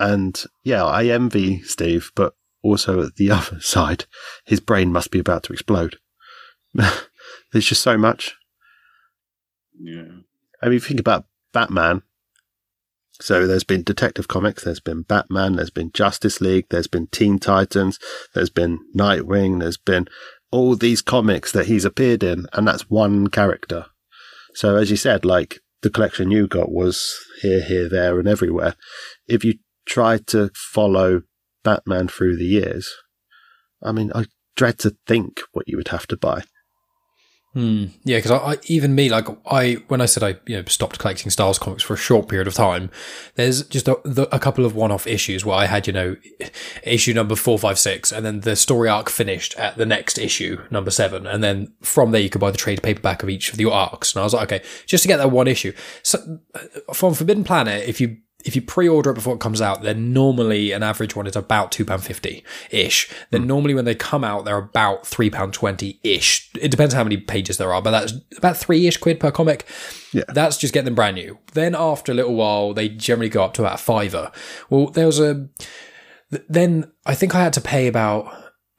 [0.01, 4.07] And yeah, I envy Steve, but also at the other side,
[4.47, 5.99] his brain must be about to explode.
[6.75, 8.35] There's just so much.
[9.79, 10.09] Yeah.
[10.63, 12.03] I mean, think about Batman.
[13.21, 17.39] So there's been Detective Comics, there's been Batman, there's been Justice League, there's been Teen
[17.39, 17.99] Titans,
[18.35, 20.09] there's been Nightwing, there's been
[20.51, 23.87] all these comics that he's appeared in, and that's one character.
[24.55, 28.75] So as you said, like the collection you got was here, here, there, and everywhere.
[29.29, 29.59] If you
[29.91, 31.23] try to follow
[31.65, 32.95] Batman through the years,
[33.83, 34.27] I mean, I
[34.57, 36.43] dread to think what you would have to buy.
[37.53, 37.87] Hmm.
[38.05, 41.01] Yeah, because I, I even me like I when I said I you know stopped
[41.01, 42.93] collecting Styles comics for a short period of time,
[43.35, 46.15] there's just a, the, a couple of one-off issues where I had you know
[46.85, 50.63] issue number four five six, and then the story arc finished at the next issue
[50.71, 53.57] number seven, and then from there you could buy the trade paperback of each of
[53.57, 55.73] the arcs, and I was like, okay, just to get that one issue.
[56.05, 59.83] So uh, from Forbidden Planet, if you if you pre-order it before it comes out,
[59.83, 63.11] then normally an average one is about two pound fifty ish.
[63.31, 63.49] Then hmm.
[63.49, 66.51] normally when they come out, they're about three pound twenty ish.
[66.61, 69.67] It depends how many pages there are, but that's about three ish quid per comic.
[70.13, 70.25] Yeah.
[70.29, 71.39] that's just getting them brand new.
[71.53, 74.33] Then after a little while, they generally go up to about a fiver.
[74.69, 75.49] Well, there was a.
[76.49, 78.33] Then I think I had to pay about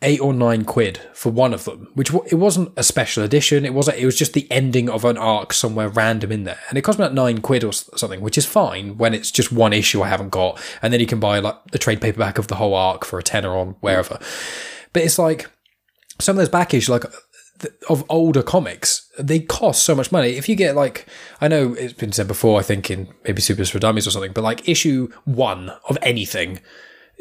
[0.03, 3.65] eight or nine quid for one of them, which it wasn't a special edition.
[3.65, 3.97] It wasn't.
[3.97, 6.99] It was just the ending of an arc somewhere random in there, and it cost
[6.99, 10.07] me about nine quid or something, which is fine when it's just one issue I
[10.07, 13.05] haven't got, and then you can buy like the trade paperback of the whole arc
[13.05, 14.19] for a tenner on wherever.
[14.93, 15.49] But it's like
[16.19, 17.05] some of those back issues, like
[17.89, 20.29] of older comics, they cost so much money.
[20.29, 21.05] If you get like,
[21.39, 24.33] I know it's been said before, I think in maybe Supers for Dummies or something,
[24.33, 26.59] but like issue one of anything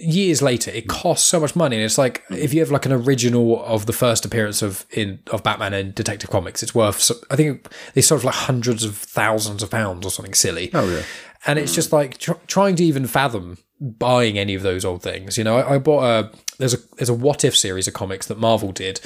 [0.01, 2.93] years later, it costs so much money, and it's like if you have like an
[2.93, 7.01] original of the first appearance of in of Batman in Detective Comics, it's worth.
[7.01, 10.71] so- I think they sort of like hundreds of thousands of pounds or something silly.
[10.75, 11.03] Oh, yeah.
[11.47, 15.39] and it's just like tr- trying to even fathom buying any of those old things.
[15.39, 18.27] You know, I, I bought a there's a there's a What If series of comics
[18.27, 19.01] that Marvel did,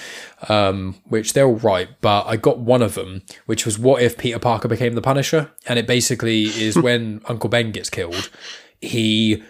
[0.49, 4.19] um, which they're all right, but I got one of them, which was What If
[4.19, 8.31] Peter Parker became the Punisher, and it basically is when Uncle Ben gets killed,
[8.81, 9.43] he.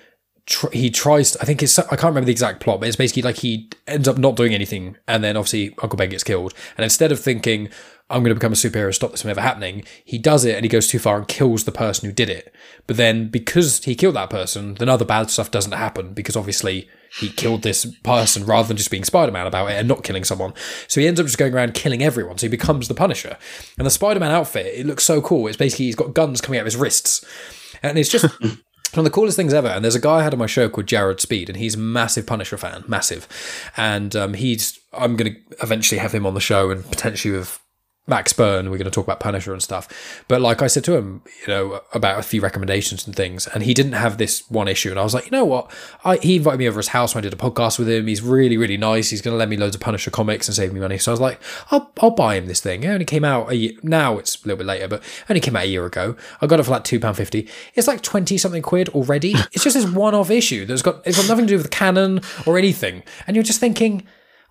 [0.46, 1.36] Tr- he tries.
[1.38, 1.78] I think it's.
[1.78, 4.52] I can't remember the exact plot, but it's basically like he ends up not doing
[4.52, 6.52] anything, and then obviously Uncle Ben gets killed.
[6.76, 7.70] And instead of thinking,
[8.10, 10.62] "I'm going to become a superhero, stop this from ever happening," he does it, and
[10.64, 12.54] he goes too far and kills the person who did it.
[12.86, 16.90] But then, because he killed that person, then other bad stuff doesn't happen because obviously
[17.20, 20.52] he killed this person rather than just being Spider-Man about it and not killing someone.
[20.88, 22.36] So he ends up just going around killing everyone.
[22.36, 23.38] So he becomes the Punisher.
[23.78, 25.46] And the Spider-Man outfit, it looks so cool.
[25.46, 27.24] It's basically he's got guns coming out of his wrists,
[27.82, 28.26] and it's just.
[28.94, 29.66] One of the coolest things ever.
[29.66, 31.78] And there's a guy I had on my show called Jared Speed, and he's a
[31.78, 33.26] massive Punisher fan, massive.
[33.76, 37.60] And um, he's, I'm going to eventually have him on the show and potentially with
[38.06, 39.88] Max Byrne, we're going to talk about Punisher and stuff.
[40.28, 43.62] But like I said to him, you know, about a few recommendations and things, and
[43.62, 44.90] he didn't have this one issue.
[44.90, 45.70] And I was like, you know what?
[46.04, 48.06] I, he invited me over his house when I did a podcast with him.
[48.06, 49.08] He's really, really nice.
[49.08, 50.98] He's going to lend me loads of Punisher comics and save me money.
[50.98, 51.40] So I was like,
[51.70, 52.84] I'll, I'll buy him this thing.
[52.84, 55.56] It only came out a year, now it's a little bit later, but only came
[55.56, 56.14] out a year ago.
[56.42, 57.48] I got it for like £2.50.
[57.74, 59.34] It's like 20 something quid already.
[59.52, 61.70] It's just this one off issue that's got, it's got nothing to do with the
[61.70, 63.02] canon or anything.
[63.26, 64.06] And you're just thinking,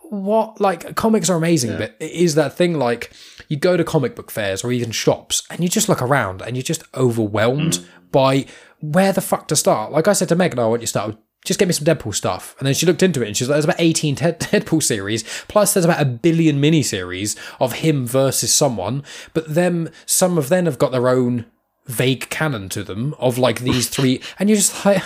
[0.10, 3.12] what like comics are amazing but it is that thing like
[3.48, 6.56] you go to comic book fairs or even shops and you just look around and
[6.56, 7.86] you're just overwhelmed mm.
[8.12, 8.46] by
[8.80, 9.92] where the fuck to start.
[9.92, 11.86] Like i said to megan i want you to start with, just get me some
[11.86, 12.56] deadpool stuff.
[12.58, 15.24] And then she looked into it and she's like there's about 18 Ted- deadpool series
[15.48, 20.66] plus there's about a billion miniseries of him versus someone but them some of them
[20.66, 21.46] have got their own
[21.86, 25.04] vague canon to them of like these three and you're just like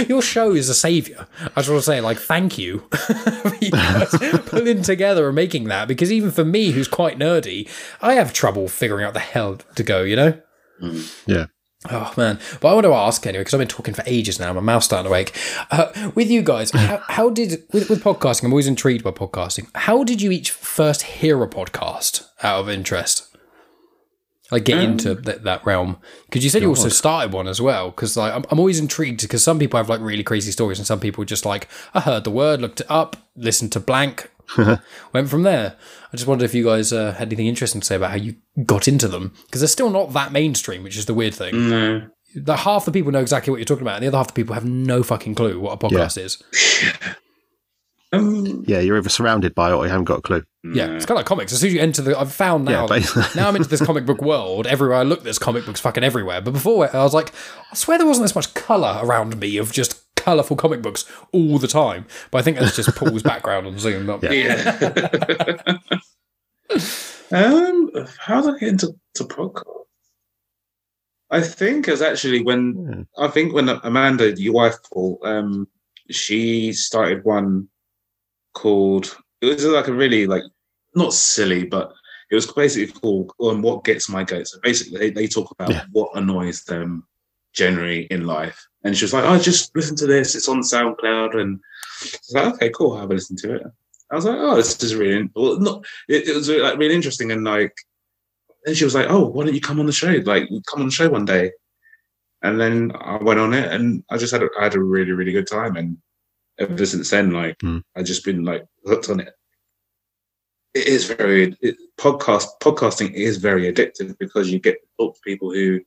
[0.08, 2.78] your show is a savior i just want to say like thank you
[3.42, 4.10] for you guys
[4.46, 7.68] pulling together and making that because even for me who's quite nerdy
[8.00, 10.40] i have trouble figuring out the hell to go you know
[11.26, 11.46] Yeah.
[11.90, 12.38] Oh man!
[12.60, 14.52] But I want to ask anyway because I've been talking for ages now.
[14.54, 15.36] My mouth's starting to ache.
[15.70, 18.44] Uh, with you guys, how, how did with, with podcasting?
[18.44, 19.68] I'm always intrigued by podcasting.
[19.74, 23.33] How did you each first hear a podcast out of interest?
[24.50, 27.90] Like get into th- that realm because you said you also started one as well.
[27.90, 30.86] Because like I'm, I'm always intrigued because some people have like really crazy stories and
[30.86, 34.30] some people just like I heard the word, looked it up, listened to blank,
[35.12, 35.76] went from there.
[36.12, 38.36] I just wondered if you guys uh, had anything interesting to say about how you
[38.66, 41.70] got into them because they're still not that mainstream, which is the weird thing.
[41.70, 42.06] No.
[42.36, 44.32] The half the people know exactly what you're talking about, and the other half the
[44.34, 46.42] people have no fucking clue what a podcast is.
[48.12, 50.44] Um, Yeah, you're either surrounded by it or you haven't got a clue.
[50.72, 51.52] Yeah, it's kind of like comics.
[51.52, 54.06] As soon as you enter the, I've found now, Yeah, now I'm into this comic
[54.06, 54.66] book world.
[54.66, 56.40] Everywhere I look, there's comic books fucking everywhere.
[56.40, 57.32] But before, I was like,
[57.70, 61.58] I swear there wasn't this much color around me of just colorful comic books all
[61.58, 62.06] the time.
[62.30, 64.06] But I think that's just Paul's background on Zoom.
[64.06, 65.58] Not Yeah.
[67.30, 69.64] um, how did I get into to podcast?
[71.30, 75.68] I think it's actually when I think when Amanda, your wife, Paul, um,
[76.10, 77.68] she started one
[78.54, 79.16] called.
[79.42, 80.42] It was like a really like
[80.94, 81.92] not silly, but
[82.30, 85.70] it was basically called um, "What Gets My Goat." So basically, they, they talk about
[85.70, 85.84] Yeah.
[85.92, 87.06] what annoys them
[87.52, 88.66] generally in life.
[88.82, 90.34] And she was like, "I just listen to this.
[90.34, 91.60] It's on SoundCloud." And
[92.02, 92.92] I was like, "Okay, cool.
[92.92, 93.62] I'll have a listen to it."
[94.10, 97.30] I was like, "Oh, this is really well." Not it, it was like really interesting
[97.32, 97.74] and like.
[98.64, 100.08] Then she was like, "Oh, why don't you come on the show?
[100.24, 101.52] Like, come on the show one day."
[102.42, 105.12] And then I went on it, and I just had a, I had a really
[105.12, 105.76] really good time.
[105.76, 105.98] And
[106.58, 107.78] ever since then, like Hmm.
[107.96, 109.34] I've just been like hooked on it.
[110.74, 115.20] It is very it, podcast podcasting is very addictive because you get to talk to
[115.24, 115.80] people who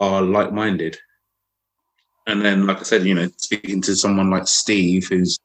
[0.00, 0.98] are like minded.
[2.26, 5.38] And then, like I said, you know, speaking to someone like Steve, who's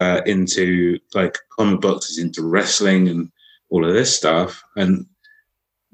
[0.00, 3.30] uh, into like comic books, is into wrestling and
[3.68, 5.06] all of this stuff, and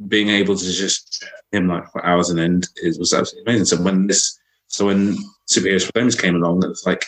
[0.09, 3.67] being able to just him like for hours and end is was absolutely amazing.
[3.79, 5.17] So when this, so when
[5.49, 7.05] Superheroes for Flames came along, it was like,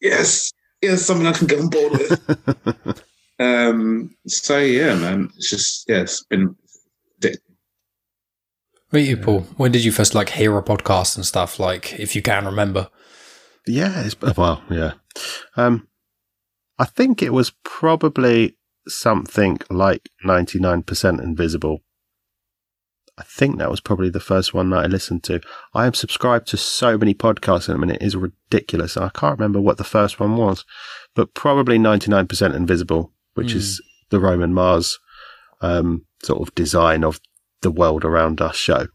[0.00, 3.04] yes, yes, something I can get on board with.
[3.38, 6.56] um, so yeah, man, it's just yeah, it's been
[7.20, 7.38] addictive.
[8.92, 9.40] Wait, you, Paul.
[9.56, 11.58] When did you first like hear a podcast and stuff?
[11.58, 12.90] Like, if you can remember.
[13.66, 14.92] Yeah, it's well, yeah.
[15.56, 15.88] Um,
[16.78, 18.56] I think it was probably
[18.88, 21.80] something like 99% invisible.
[23.18, 25.40] I think that was probably the first one that I listened to.
[25.74, 28.96] I am subscribed to so many podcasts at the minute, it is ridiculous.
[28.96, 30.64] I can't remember what the first one was,
[31.14, 34.98] but probably 99% invisible, which is the Roman Mars
[35.60, 37.20] um, sort of design of
[37.62, 38.88] the world around us show.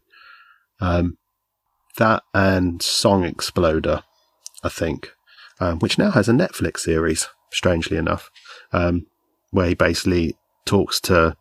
[0.80, 1.18] Um,
[1.96, 4.02] that and Song Exploder,
[4.62, 5.12] I think.
[5.60, 8.30] um, which now has a Netflix series, strangely enough,
[8.72, 9.06] um,
[9.50, 11.36] where he basically talks to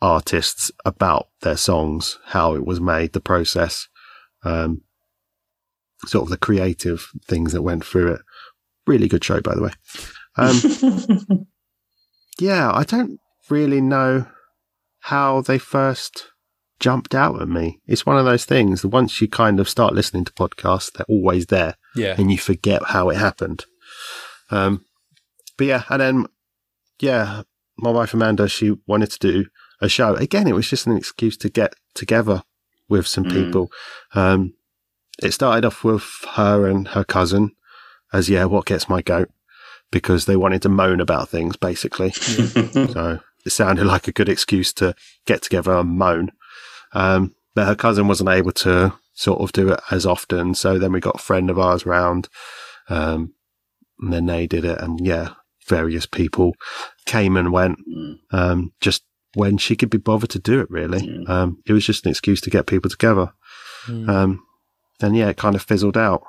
[0.00, 3.88] artists about their songs, how it was made, the process,
[4.44, 4.82] um,
[6.06, 8.20] sort of the creative things that went through it.
[8.86, 9.72] Really good show, by the way.
[12.38, 13.18] Yeah, I don't
[13.50, 14.26] really know
[15.00, 16.28] how they first
[16.80, 17.80] jumped out at me.
[17.86, 21.06] It's one of those things that once you kind of start listening to podcasts, they're
[21.08, 22.14] always there Yeah.
[22.18, 23.64] and you forget how it happened.
[24.50, 24.84] Um,
[25.56, 26.26] but yeah, and then,
[27.00, 27.42] yeah,
[27.78, 29.46] my wife Amanda, she wanted to do
[29.80, 30.14] a show.
[30.14, 32.42] Again, it was just an excuse to get together
[32.88, 33.32] with some Mm.
[33.32, 33.70] people.
[34.14, 34.54] Um,
[35.22, 37.52] it started off with her and her cousin
[38.12, 39.28] as, yeah, what gets my goat?
[39.92, 42.10] Because they wanted to moan about things, basically.
[42.10, 46.32] So it sounded like a good excuse to get together and moan.
[46.92, 50.54] Um, but her cousin wasn't able to sort of do it as often.
[50.54, 52.28] So then we got a friend of ours round.
[52.88, 53.34] Um,
[54.00, 54.78] and then they did it.
[54.80, 55.34] And yeah,
[55.68, 56.54] various people
[57.06, 57.78] came and went.
[57.86, 58.14] Mm.
[58.32, 61.24] Um, just when she could be bothered to do it, really.
[61.26, 63.32] Um, it was just an excuse to get people together.
[63.86, 64.08] Mm.
[64.08, 64.46] Um,
[65.00, 66.22] and yeah, it kind of fizzled out,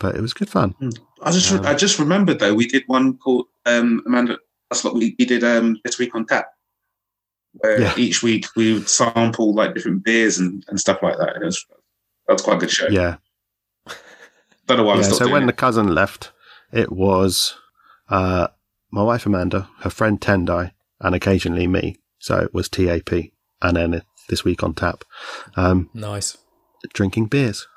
[0.00, 0.74] but it was good fun.
[1.22, 4.38] I just Um, I just remembered though we did one called um, Amanda.
[4.70, 6.48] That's what we, we did um, this week on tap,
[7.52, 7.94] where Yeah.
[7.96, 11.36] each week we would sample like different beers and, and stuff like that.
[11.36, 11.64] It was
[12.26, 12.88] that was quite a good show.
[12.88, 13.16] Yeah.
[14.66, 15.46] Don't know why I yeah, was so doing when it.
[15.46, 16.32] the cousin left,
[16.72, 17.56] it was
[18.08, 18.48] uh,
[18.90, 21.96] my wife Amanda, her friend Tendai, and occasionally me.
[22.18, 23.10] So it was TAP,
[23.62, 25.04] and then this week on tap,
[25.54, 26.36] um, Nice.
[26.92, 27.68] drinking beers,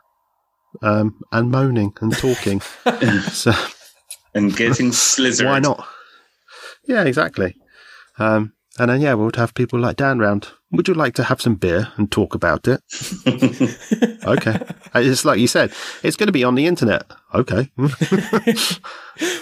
[0.82, 2.62] um, and moaning and talking.
[3.32, 3.52] so
[4.34, 5.46] and getting slizzard.
[5.46, 5.88] why not?
[6.86, 7.56] Yeah, exactly.
[8.18, 10.50] Um, and then yeah, we would have people like Dan round.
[10.72, 12.82] Would you like to have some beer and talk about it?
[14.30, 14.60] Okay,
[14.94, 15.72] it's like you said,
[16.04, 17.04] it's going to be on the internet.
[17.34, 17.72] Okay,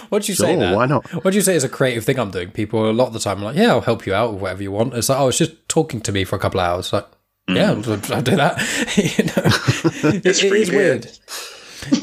[0.08, 0.52] What'd you say?
[0.52, 0.74] sure, That?
[0.74, 1.06] why not?
[1.24, 2.50] What do you say is a creative thing I'm doing?
[2.52, 4.62] People a lot of the time are like, yeah, I'll help you out with whatever
[4.62, 4.94] you want.
[4.94, 6.92] It's like, oh, it's just talking to me for a couple of hours.
[6.92, 7.06] Like,
[7.48, 8.58] yeah, I'll, I'll do that.
[8.96, 11.06] you know, it, It's it pretty is weird.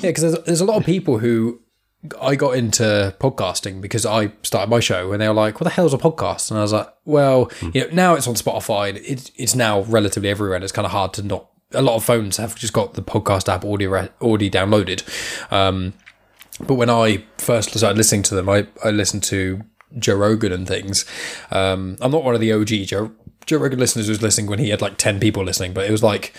[0.04, 1.62] Yeah, because there's, there's a lot of people who
[2.22, 5.70] I got into podcasting because I started my show and they were like, what the
[5.72, 6.50] hell's a podcast?
[6.52, 8.90] And I was like, well, you know, now it's on Spotify.
[8.90, 11.50] and It's, it's now relatively everywhere and it's kind of hard to not.
[11.72, 13.88] A lot of phones have just got the podcast app already,
[14.22, 15.04] already downloaded.
[15.52, 15.94] Um,
[16.62, 19.62] but when I first started listening to them, I, I listened to
[19.98, 21.06] Joe Rogan and things.
[21.52, 23.12] Um, I'm not one of the OG Joe,
[23.46, 25.92] Joe Rogan listeners who was listening when he had like 10 people listening, but it
[25.92, 26.34] was like,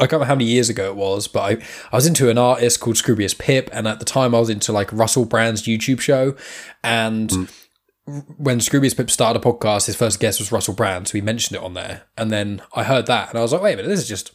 [0.00, 2.38] I can't remember how many years ago it was, but I, I was into an
[2.38, 6.00] artist called Scroobius Pip, and at the time I was into like Russell Brand's YouTube
[6.00, 6.34] show.
[6.82, 8.18] And hmm.
[8.36, 11.56] when Scroobius Pip started a podcast, his first guest was Russell Brand, so he mentioned
[11.56, 12.04] it on there.
[12.16, 14.32] And then I heard that, and I was like, wait a minute, this is just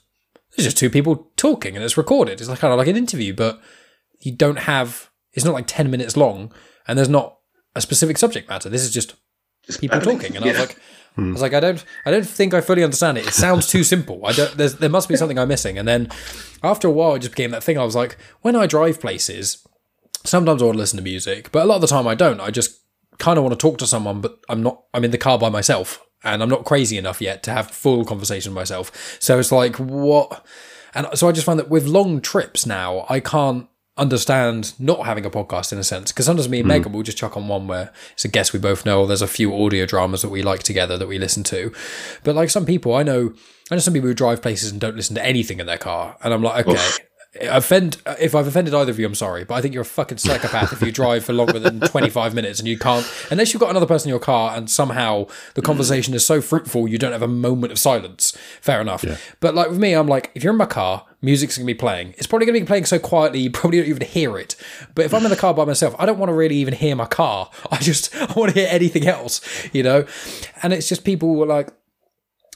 [0.52, 2.40] this is just two people talking, and it's recorded.
[2.40, 3.60] It's like kind of like an interview, but
[4.20, 5.10] you don't have.
[5.34, 6.54] It's not like ten minutes long,
[6.88, 7.38] and there's not
[7.76, 8.70] a specific subject matter.
[8.70, 9.16] This is just
[9.82, 10.80] people talking, and I was like,
[11.18, 11.30] Hmm.
[11.30, 13.28] I was like, I don't, I don't think I fully understand it.
[13.28, 14.26] It sounds too simple.
[14.26, 14.56] I don't.
[14.56, 15.78] There must be something I'm missing.
[15.78, 16.10] And then
[16.64, 17.78] after a while, it just became that thing.
[17.78, 19.68] I was like, when I drive places,
[20.24, 22.40] sometimes I want to listen to music, but a lot of the time I don't.
[22.40, 22.82] I just
[23.18, 24.84] kind of want to talk to someone, but I'm not.
[24.94, 28.06] I'm in the car by myself, and I'm not crazy enough yet to have full
[28.06, 29.18] conversation myself.
[29.20, 30.46] So it's like what,
[30.94, 35.26] and so I just find that with long trips now, I can't understand not having
[35.26, 36.98] a podcast in a sense because sometimes me and Megan hmm.
[36.98, 39.28] will just chuck on one where it's a guest we both know or there's a
[39.28, 41.74] few audio dramas that we like together that we listen to.
[42.24, 43.34] But like some people I know
[43.72, 46.18] I know some people who drive places and don't listen to anything in their car
[46.24, 47.04] and I'm like okay
[47.42, 50.18] offend if I've offended either of you I'm sorry but I think you're a fucking
[50.18, 53.70] psychopath if you drive for longer than 25 minutes and you can't unless you've got
[53.70, 57.22] another person in your car and somehow the conversation is so fruitful you don't have
[57.22, 58.32] a moment of silence.
[58.62, 59.06] Fair enough.
[59.40, 62.14] But like with me I'm like if you're in my car music's gonna be playing.
[62.18, 64.56] It's probably gonna be playing so quietly you probably don't even hear it.
[64.96, 66.96] But if I'm in the car by myself I don't want to really even hear
[66.96, 67.50] my car.
[67.72, 69.42] I just I want to hear anything else
[69.74, 70.06] you know?
[70.64, 71.72] And it's just people were like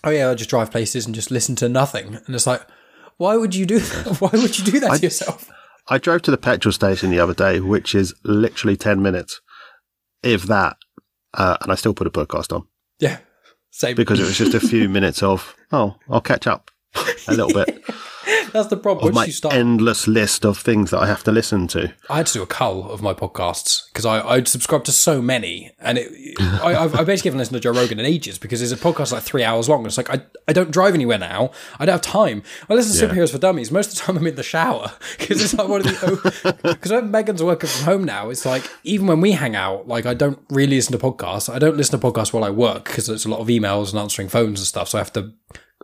[0.04, 2.15] oh yeah, I just drive places and just listen to nothing.
[2.26, 2.65] And it's like,
[3.17, 4.21] why would you do that?
[4.21, 5.50] Why would you do that to yourself?
[5.88, 9.41] I drove to the petrol station the other day, which is literally 10 minutes,
[10.24, 10.78] if that.
[11.34, 12.67] Uh, and I still put a podcast on
[13.00, 13.19] Yeah,
[13.71, 13.95] same.
[13.95, 16.71] because it was just a few minutes of, oh, I'll catch up
[17.28, 17.84] a little bit
[18.52, 19.08] That's the problem.
[19.10, 21.94] of my you start, endless list of things that I have to listen to.
[22.10, 25.22] I had to do a cull of my podcasts because I I'd subscribed to so
[25.22, 28.60] many, and it I, I've, I basically haven't listened to Joe Rogan in ages because
[28.60, 29.80] there's a podcast like three hours long.
[29.80, 31.52] And it's like I I don't drive anywhere now.
[31.80, 32.44] I don't have time.
[32.70, 33.14] I listen to Yeah.
[33.24, 34.18] superheroes for dummies most of the time.
[34.18, 37.86] I'm in the shower because it's like one of the because when Megan's working from
[37.86, 40.97] home now, it's like even when we hang out, like I don't really listen to
[40.97, 41.54] podcasts.
[41.54, 43.99] I don't listen to podcasts while I work because there's a lot of emails and
[43.99, 45.32] answering phones and stuff, so I have to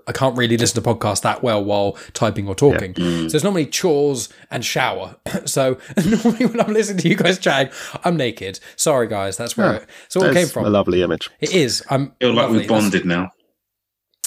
[0.08, 2.94] I can't really listen to podcasts that well while typing or talking.
[2.94, 3.30] Mm.
[3.32, 5.16] So it's normally chores and shower.
[5.46, 7.72] so normally when I'm listening to you guys chatting,
[8.04, 8.60] I'm naked.
[8.76, 9.78] Sorry guys, that's where Yeah.
[9.80, 10.66] it, so it came from.
[10.66, 11.30] a lovely image.
[11.40, 11.84] It is.
[11.90, 13.32] I'm feel like we've bonded now.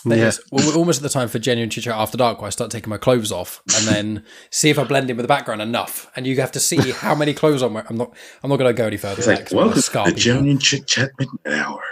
[0.06, 0.28] That Yeah.
[0.28, 2.50] is- well, we're almost at the time for genuine chit chat after dark where I
[2.50, 5.60] start taking my clothes off and then see if I blend in with the background
[5.60, 6.10] enough.
[6.16, 7.86] And you have to see how many clothes I'm wearing.
[7.90, 8.14] I'm not.
[8.42, 9.18] I'm not going to go any further.
[9.18, 11.82] It's than that like 'cause I'm gonna welcome to the genuine chit chat midnight hour.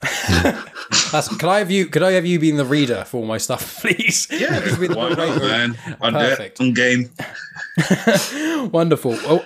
[1.12, 1.86] That's, can I have you?
[1.86, 4.28] Could I have you being the reader for all my stuff, please?
[4.30, 5.74] Yeah, Just be the why not, man?
[6.00, 6.60] Perfect.
[6.60, 7.10] on game.
[8.70, 9.12] Wonderful.
[9.12, 9.44] Well,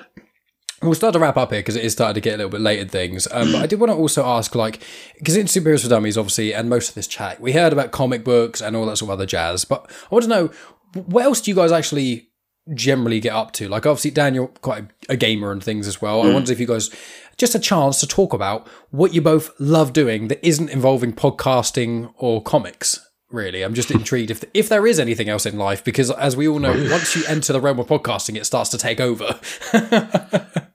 [0.83, 2.61] we'll start to wrap up here because it is starting to get a little bit
[2.61, 3.27] late in things.
[3.31, 4.83] Um, but I did want to also ask, like,
[5.19, 8.25] because in Superheroes for Dummies, obviously, and most of this chat, we heard about comic
[8.25, 9.65] books and all that sort of other jazz.
[9.65, 10.51] But I want to know,
[10.95, 12.29] what else do you guys actually
[12.75, 13.69] generally get up to?
[13.69, 16.23] Like, obviously, Dan, you're quite a gamer and things as well.
[16.23, 16.91] I wonder if you guys
[17.37, 22.13] just a chance to talk about what you both love doing that isn't involving podcasting
[22.17, 23.01] or comics.
[23.31, 26.47] Really, I'm just intrigued if if there is anything else in life because, as we
[26.47, 29.41] all know, once you enter the realm of podcasting, it starts to take over.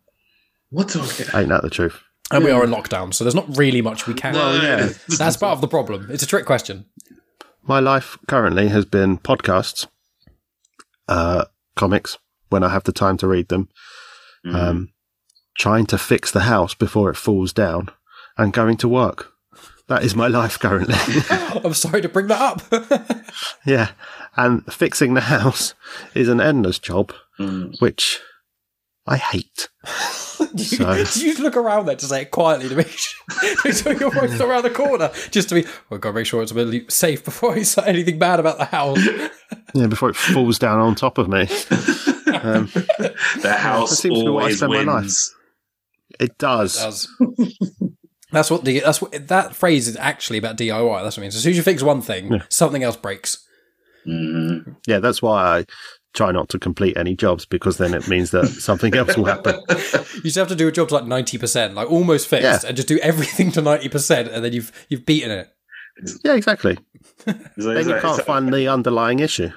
[0.70, 1.40] What do I?
[1.40, 2.02] Ain't that the truth?
[2.30, 4.36] And we are in lockdown, so there's not really much we can.
[4.36, 4.90] yeah.
[5.18, 6.08] That's part of the problem.
[6.12, 6.86] It's a trick question.
[7.64, 9.88] My life currently has been podcasts,
[11.08, 11.46] uh,
[11.78, 12.17] comics
[12.49, 13.69] when I have the time to read them,
[14.45, 14.55] Mm.
[14.55, 14.89] um,
[15.57, 17.89] trying to fix the house before it falls down,
[18.38, 19.32] and going to work.
[19.88, 20.95] That is my life currently.
[21.63, 22.61] I'm sorry to bring that up.
[23.65, 23.91] yeah,
[24.36, 25.73] and fixing the house
[26.13, 27.80] is an endless job, Mm.
[27.80, 28.19] which
[29.05, 29.69] I hate.
[30.56, 33.26] you, So- you just look around there to say it quietly to make sure,
[33.66, 35.66] make sure your voice around the corner, just to be.
[35.90, 38.58] Well, got to make sure it's a bit safe before I say anything bad about
[38.58, 39.00] the house.
[39.74, 41.48] Yeah, before it falls down on top of me.
[42.28, 42.70] Um,
[43.42, 45.02] The house seems to be what I always spend my life.
[45.04, 45.36] wins.
[46.20, 46.76] it does.
[46.78, 47.08] does.
[48.32, 51.04] That's what the that's what that phrase is actually about DIY.
[51.04, 51.36] That's what it means.
[51.36, 53.48] As soon as you fix one thing, something else breaks.
[54.06, 54.76] Mm.
[54.86, 55.66] Yeah, that's why I
[56.18, 59.61] try not to complete any jobs because then it means that something else will happen.
[60.18, 62.59] You just have to do a job to like ninety percent, like almost fixed, Yeah.
[62.68, 65.47] and just do everything to ninety percent, and then you've you've beaten it.
[66.24, 66.78] Yeah, exactly.
[67.26, 69.49] Like, Then you like- can't find the underlying issue.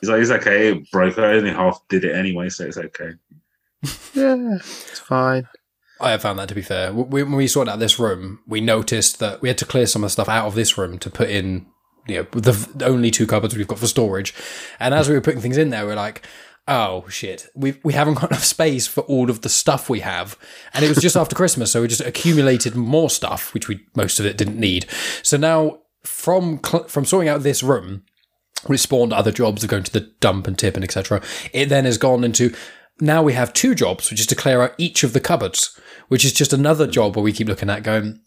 [0.00, 1.18] he's like, it's okay, it broke.
[1.18, 3.12] I only half did it anyway, so it's okay.
[4.14, 5.46] Yeah, it's fine.
[6.00, 6.92] I have found that to be fair.
[6.92, 10.06] When we sorted out this room, we noticed that we had to clear some of
[10.08, 11.66] the stuff out of this room to put in,
[12.10, 14.34] you know, the, only two cupboards we've got for storage.
[14.78, 16.22] And as we were putting things in there, we are like,
[16.68, 20.38] oh shit, we we haven't got enough space for all of the stuff we have.
[20.72, 24.20] And it was just after Christmas, so we just accumulated more stuff, which we most
[24.20, 24.86] of it didn't need.
[25.22, 28.04] So now from cl- from sorting out this room,
[28.66, 31.22] which spawned other jobs of going to the dump and tip and etc.
[31.52, 32.54] It then has gone into
[33.00, 36.24] now we have two jobs, which is to clear out each of the cupboards, which
[36.24, 38.20] is just another job where we keep looking at going.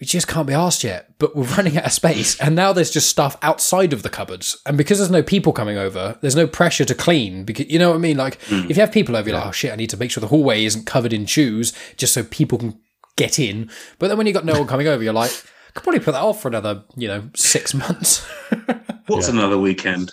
[0.00, 2.90] We just can't be asked yet, but we're running out of space, and now there's
[2.90, 6.46] just stuff outside of the cupboards, and because there's no people coming over, there's no
[6.46, 7.44] pressure to clean.
[7.44, 8.16] Because you know what I mean?
[8.18, 10.20] Like if you have people over, you're like, oh shit, I need to make sure
[10.20, 12.78] the hallway isn't covered in shoes, just so people can
[13.16, 13.70] get in.
[13.98, 16.12] But then when you've got no one coming over, you're like, I could probably put
[16.12, 18.26] that off for another, you know, six months.
[19.06, 20.12] What's another weekend?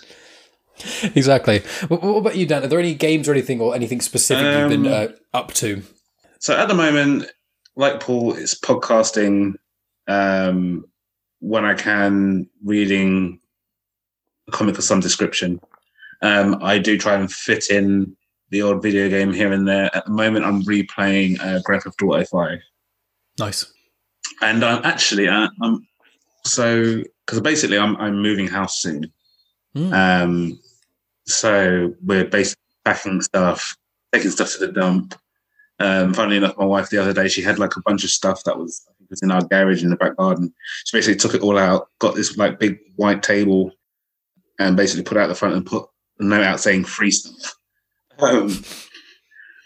[1.14, 1.60] Exactly.
[1.88, 2.64] What, what about you, Dan?
[2.64, 5.82] Are there any games or anything or anything specific you've been Um, uh, up to?
[6.40, 7.30] So at the moment,
[7.76, 9.54] like Paul, it's podcasting
[10.08, 10.84] um,
[11.40, 13.40] when I can, reading
[14.48, 15.60] a comic of some description.
[16.22, 18.16] Um, I do try and fit in
[18.50, 19.94] the odd video game here and there.
[19.94, 22.58] At the moment, I'm replaying uh, Grand Theft Auto 5.
[23.38, 23.72] Nice.
[24.42, 25.86] and I'm actually uh, I'm
[26.44, 29.12] so because basically I'm I'm moving house soon.
[29.76, 29.92] Mm.
[29.92, 30.60] Um,
[31.26, 33.76] so we're basically packing stuff,
[34.12, 35.14] taking stuff to the dump.
[35.80, 38.44] Um, funnily enough, my wife the other day she had like a bunch of stuff
[38.44, 40.52] that was was in our garage in the back garden.
[40.84, 43.72] She basically took it all out, got this like big white table,
[44.58, 45.88] and basically put out the front and put
[46.18, 47.54] a note out saying free stuff.
[48.20, 48.62] Um,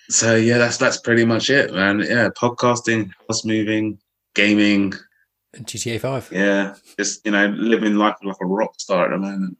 [0.08, 2.00] so yeah, that's that's pretty much it, man.
[2.00, 3.98] Yeah, podcasting, house moving,
[4.34, 4.94] gaming.
[5.54, 6.30] GTA 5.
[6.32, 9.58] Yeah, just you know, living life like a rock star at the moment.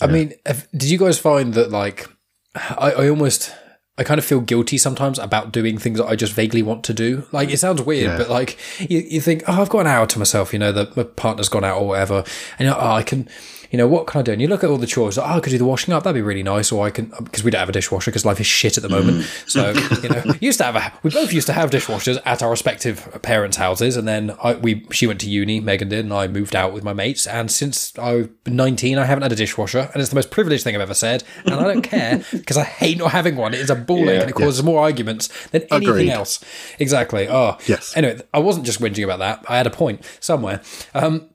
[0.00, 2.08] I mean, have, did you guys find that, like,
[2.54, 3.54] I, I almost.
[3.96, 6.92] I kind of feel guilty sometimes about doing things that I just vaguely want to
[6.94, 7.26] do.
[7.30, 8.18] Like it sounds weird, Yeah.
[8.18, 10.52] but like you, you think, oh, I've got an hour to myself.
[10.52, 12.24] You know, that my partner's gone out or whatever,
[12.58, 13.28] and you're like, oh, I can.
[13.74, 14.30] You know what can I do?
[14.30, 15.16] And you look at all the chores.
[15.16, 16.04] Like, oh, I could do the washing up.
[16.04, 16.70] That'd be really nice.
[16.70, 18.88] Or I can because we don't have a dishwasher because life is shit at the
[18.88, 19.24] moment.
[19.48, 19.70] So
[20.04, 20.92] you know, used to have a.
[21.02, 24.86] We both used to have dishwashers at our respective parents' houses, and then I, we
[24.92, 27.26] she went to uni, Megan did, and I moved out with my mates.
[27.26, 30.62] And since I was nineteen, I haven't had a dishwasher, and it's the most privileged
[30.62, 31.24] thing I've ever said.
[31.44, 33.54] And I don't care because I hate not having one.
[33.54, 34.20] It is a ball ache, Yeah.
[34.20, 36.10] and it causes more arguments than anything Agreed.
[36.10, 36.38] else.
[36.78, 37.26] Exactly.
[37.28, 37.92] Oh, Yes.
[37.96, 39.44] Anyway, I wasn't just whinging about that.
[39.48, 40.60] I had a point somewhere.
[40.94, 41.28] Um,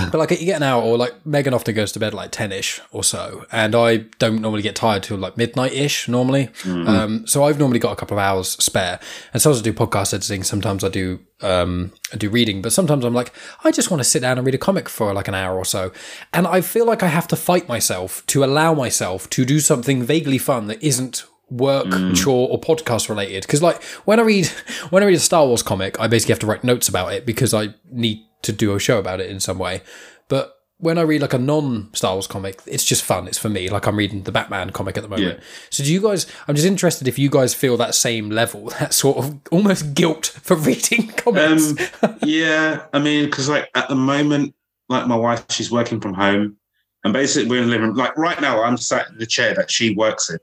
[0.10, 2.52] but like you get an hour, or like Megan often goes to bed like ten
[2.52, 6.48] ish or so, and I don't normally get tired till like midnight ish normally.
[6.64, 9.00] Um, so I've normally got a couple of hours spare,
[9.32, 13.04] and sometimes I do podcast editing, sometimes I do um, I do reading, but sometimes
[13.04, 13.32] I'm like
[13.64, 15.64] I just want to sit down and read a comic for like an hour or
[15.64, 15.92] so,
[16.32, 20.02] and I feel like I have to fight myself to allow myself to do something
[20.02, 23.42] vaguely fun that isn't work, chore, or podcast related.
[23.42, 24.46] Because like when I read
[24.90, 27.26] when I read a Star Wars comic, I basically have to write notes about it
[27.26, 29.82] because I need to do a show about it in some way.
[30.28, 33.28] But when I read like a non Star Wars comic, it's just fun.
[33.28, 33.70] It's for me.
[33.70, 35.40] Like I'm reading the Batman comic at the moment.
[35.70, 36.26] So do you guys?
[36.48, 40.26] I'm just interested if you guys feel that same level, that sort of almost guilt
[40.42, 42.02] for reading comics.
[42.02, 44.56] Um, yeah, I mean, because like at the moment,
[44.88, 46.56] like my wife, she's working from home,
[47.04, 47.96] and basically we're in the living room.
[47.96, 50.38] Like right now, I'm sat in the chair that she works in,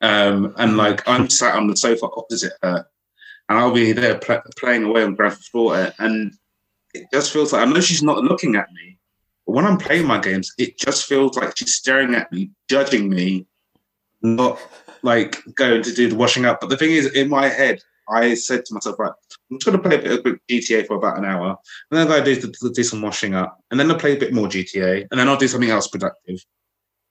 [0.00, 2.84] um, and like I'm sat on the sofa opposite her,
[3.48, 6.32] and I'll be there pl- playing away on Grand Theft Auto, and
[6.94, 8.98] it just feels like I know she's not looking at me,
[9.46, 13.08] but when I'm playing my games, it just feels like she's staring at me, judging
[13.08, 13.46] me,
[14.22, 14.58] not
[15.02, 16.60] like going to do the washing up.
[16.60, 19.12] But the thing is, in my head, I said to myself, right,
[19.50, 21.56] I'm just going to play a bit of GTA for about an hour,
[21.90, 24.32] and then I'll do, do, do some washing up, and then I'll play a bit
[24.32, 26.44] more GTA, and then I'll do something else productive.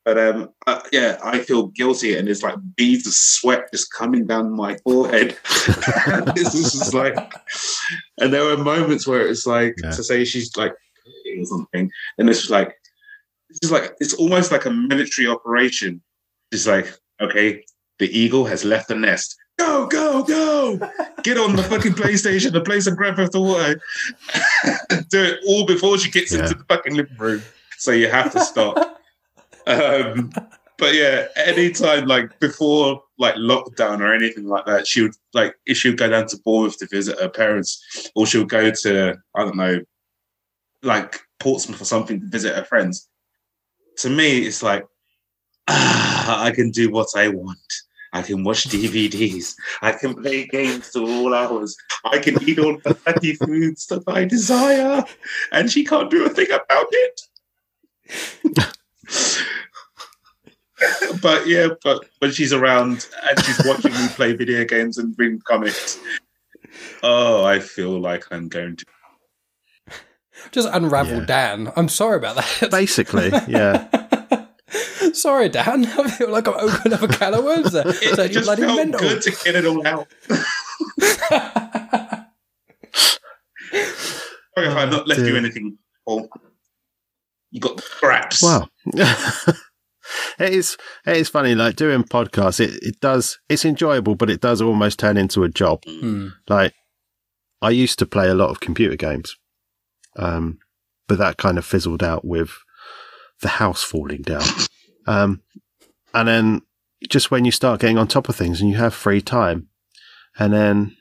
[0.04, 4.26] But um, uh, yeah, I feel guilty, and it's like beads of sweat just coming
[4.26, 5.38] down my forehead.
[6.36, 7.16] this is just like,
[8.20, 9.92] and there were moments where it's like Yeah.
[9.92, 10.74] to say she's like
[11.38, 12.76] or something, and it's like
[13.50, 16.02] it's like it's almost like a military operation.
[16.52, 16.92] It's like
[17.22, 17.64] okay,
[18.00, 19.38] the eagle has left the nest.
[19.60, 20.80] Go, go, go!
[21.22, 23.76] Get on the fucking PlayStation and play some Grand Theft Auto.
[25.10, 26.40] Do it all before she gets Yeah.
[26.40, 27.44] into the fucking living room.
[27.78, 28.98] So you have to stop.
[29.68, 30.32] Um,
[30.82, 35.78] but yeah, anytime like before like lockdown or anything like that, she would like if
[35.78, 39.16] she would go down to Bournemouth to visit her parents, or she would go to
[39.36, 39.80] I don't know,
[40.82, 43.08] like Portsmouth or something to visit her friends.
[43.98, 44.86] To me, it's like
[45.68, 47.60] ah, I can do what I want.
[48.14, 49.54] I can watch DVDs.
[49.82, 51.78] I can play games to all hours.
[52.06, 55.04] I can eat all the fatty foods that I desire,
[55.52, 57.22] and she can't do a thing about it.
[61.22, 65.42] but yeah, but when she's around and she's watching me play video games and reading
[65.42, 66.00] comics,
[67.04, 68.86] oh, I feel like I'm going to.
[70.52, 71.26] just unravel Yeah.
[71.26, 71.72] Dan.
[71.76, 72.68] I'm sorry about that.
[72.72, 73.88] Basically, yeah.
[75.14, 75.86] sorry, Dan.
[75.98, 77.88] I feel like I'm opening up a can of worms there.
[77.88, 79.00] It So you just bloody felt mental.
[79.00, 80.08] good to get it all out.
[84.56, 86.30] Sorry if I've not left you oh, anything, Paul.
[87.52, 88.42] You got the scraps.
[88.44, 88.70] Well,
[90.40, 90.78] it is.
[91.06, 91.56] It is funny.
[91.56, 93.40] Like doing podcasts, it, it does.
[93.50, 95.84] It's enjoyable, but it does almost turn into a job.
[95.86, 96.30] Hmm.
[96.48, 96.74] Like
[97.62, 99.36] I used to play a lot of computer games,
[100.16, 100.60] um,
[101.08, 102.52] but that kind of fizzled out with
[103.42, 104.44] the house falling down.
[105.08, 105.42] Um,
[106.14, 106.62] and then
[107.10, 109.68] just when you start getting on top of things and you have free time,
[110.38, 110.96] and then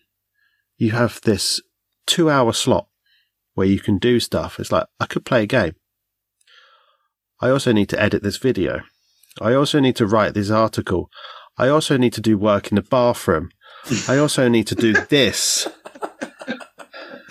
[0.79, 1.61] you have this
[2.07, 2.89] two-hour slot
[3.55, 4.59] where you can do stuff.
[4.59, 5.75] It's like I could play a game.
[7.41, 8.83] I also need to edit this video.
[9.41, 11.11] I also need to write this article.
[11.57, 13.51] I also need to do work in the bathroom.
[14.09, 15.69] I also need to do this.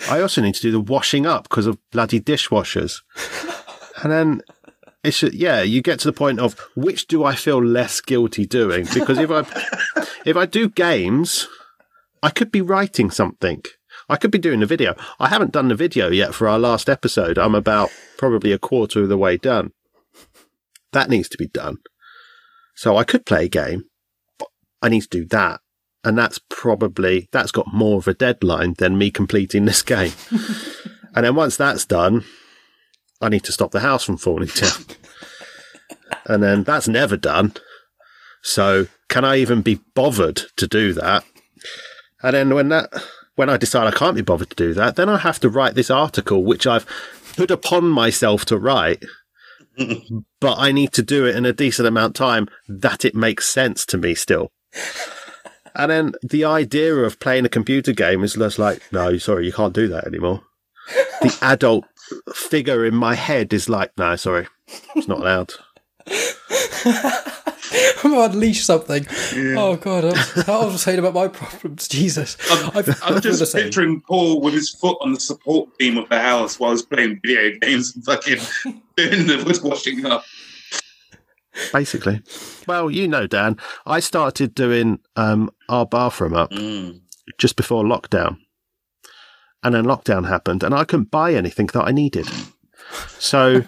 [0.08, 3.00] I also need to do the washing up because of bloody dishwashers.
[4.02, 4.42] And then
[5.04, 8.86] it's yeah, you get to the point of which do I feel less guilty doing?
[8.92, 9.40] Because if I
[10.24, 11.46] if I do games,
[12.22, 13.62] I could be writing something.
[14.08, 14.96] I could be doing a video.
[15.20, 17.38] I haven't done the video yet for our last episode.
[17.38, 19.72] I'm about probably a quarter of the way done.
[20.92, 21.78] That needs to be done.
[22.80, 23.84] So I could play a game,
[24.38, 24.48] but
[24.80, 25.60] I need to do that.
[26.02, 30.14] And that's probably, that's got more of a deadline than me completing this game.
[31.14, 32.24] and then once that's done,
[33.20, 34.86] I need to stop the house from falling down.
[36.24, 37.52] and then that's never done.
[38.40, 41.22] So can I even be bothered to do that?
[42.22, 42.90] And then when that,
[43.34, 45.74] when I decide I can't be bothered to do that, then I have to write
[45.74, 46.86] this article, which I've
[47.36, 49.04] put upon myself to write.
[50.40, 53.48] But I need to do it in a decent amount of time that it makes
[53.48, 54.50] sense to me still.
[55.74, 59.52] And then the idea of playing a computer game is just like, no, sorry, you
[59.52, 60.42] can't do that anymore.
[61.20, 61.84] The adult
[62.34, 64.48] figure in my head is like, no, sorry,
[64.96, 65.54] it's not allowed.
[68.04, 69.06] I'm gonna unleash something.
[69.56, 71.86] Oh god, I, I was saying about my problems.
[71.88, 75.96] Jesus, I'm, I- I I'm just picturing Paul with his foot on the support beam
[75.98, 78.38] of the house while he's playing video games and fucking
[78.96, 80.24] doing the wood washing up.
[81.72, 82.22] Basically.
[82.66, 86.52] Well, you know, Dan, I started doing um, our bathroom up
[87.38, 88.38] just before lockdown.
[89.62, 92.26] And then lockdown happened, and I couldn't buy anything that I needed.
[93.18, 93.62] So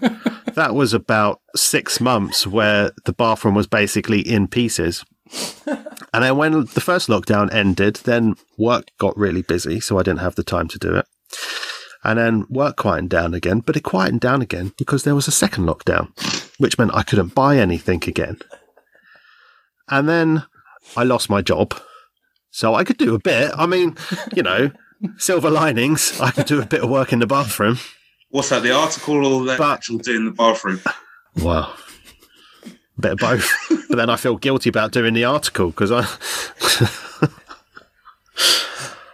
[0.55, 5.05] that was about six months where the bathroom was basically in pieces.
[6.14, 10.20] And then when the first lockdown ended, then work got really busy, so I didn't
[10.20, 11.07] have the time to do it.
[12.05, 15.32] And then work quietened down again, but it quietened down again because there was a
[15.32, 16.09] second lockdown,
[16.59, 18.38] which meant I couldn't buy anything again.
[19.88, 20.44] And then
[20.96, 21.74] I lost my job.
[22.50, 23.53] So I could do a bit.
[23.57, 23.96] I mean,
[24.34, 24.72] you know,
[25.16, 26.20] silver linings.
[26.20, 27.78] I could do a bit of work in the bathroom.
[28.32, 28.62] What's that?
[28.62, 30.80] The article or the But- actual doing the bathroom?
[31.36, 31.74] Wow.
[32.64, 33.50] A bit of both.
[33.90, 36.06] but then I feel guilty about doing the article because I.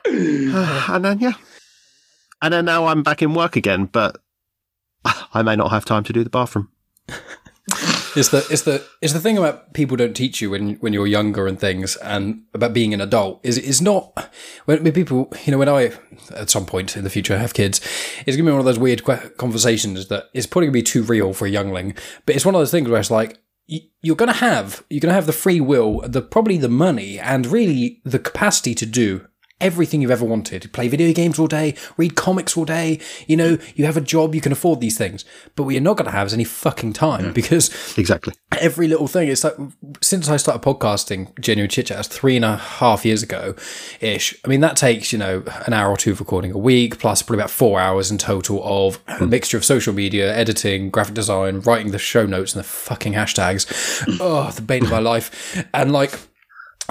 [0.95, 1.33] and then, yeah.
[2.41, 4.21] And then now I'm back in work again, but
[5.35, 6.71] I may not have time to do the bathroom.
[8.19, 11.07] It's the it's the it's the thing about people don't teach you when when you're
[11.07, 14.31] younger and things, and about being an adult is is not
[14.65, 15.93] when, people you know when I
[16.35, 17.81] at some point in the future have kids,
[18.27, 19.05] it's gonna be one of those weird
[19.37, 21.95] conversations that is probably gonna be too real for a youngling,
[22.27, 23.39] but it's one of those things where it's like
[24.03, 28.01] you're gonna have you're gonna have the free will, the probably the money, and really
[28.05, 29.27] the capacity to do
[29.61, 30.73] everything you've ever wanted.
[30.73, 33.01] Play video games all day, read comics all day.
[33.27, 35.25] You know, you have a job, you can afford these things.
[35.57, 38.35] But what you're not going to have is any fucking time because Exactly.
[38.59, 39.29] every little thing.
[39.29, 39.55] It's like
[40.01, 43.55] since I started podcasting, genuine chit chat, three and a half years ago,
[44.01, 44.35] ish.
[44.45, 47.23] I mean, that takes you know an hour or two of recording a week, plus
[47.23, 49.25] probably about four hours in total of hmm.
[49.25, 53.15] a mixture of social media, editing, graphic design, writing the show notes and the fucking
[53.15, 53.67] hashtags.
[54.21, 56.19] oh, the bane of my life, and like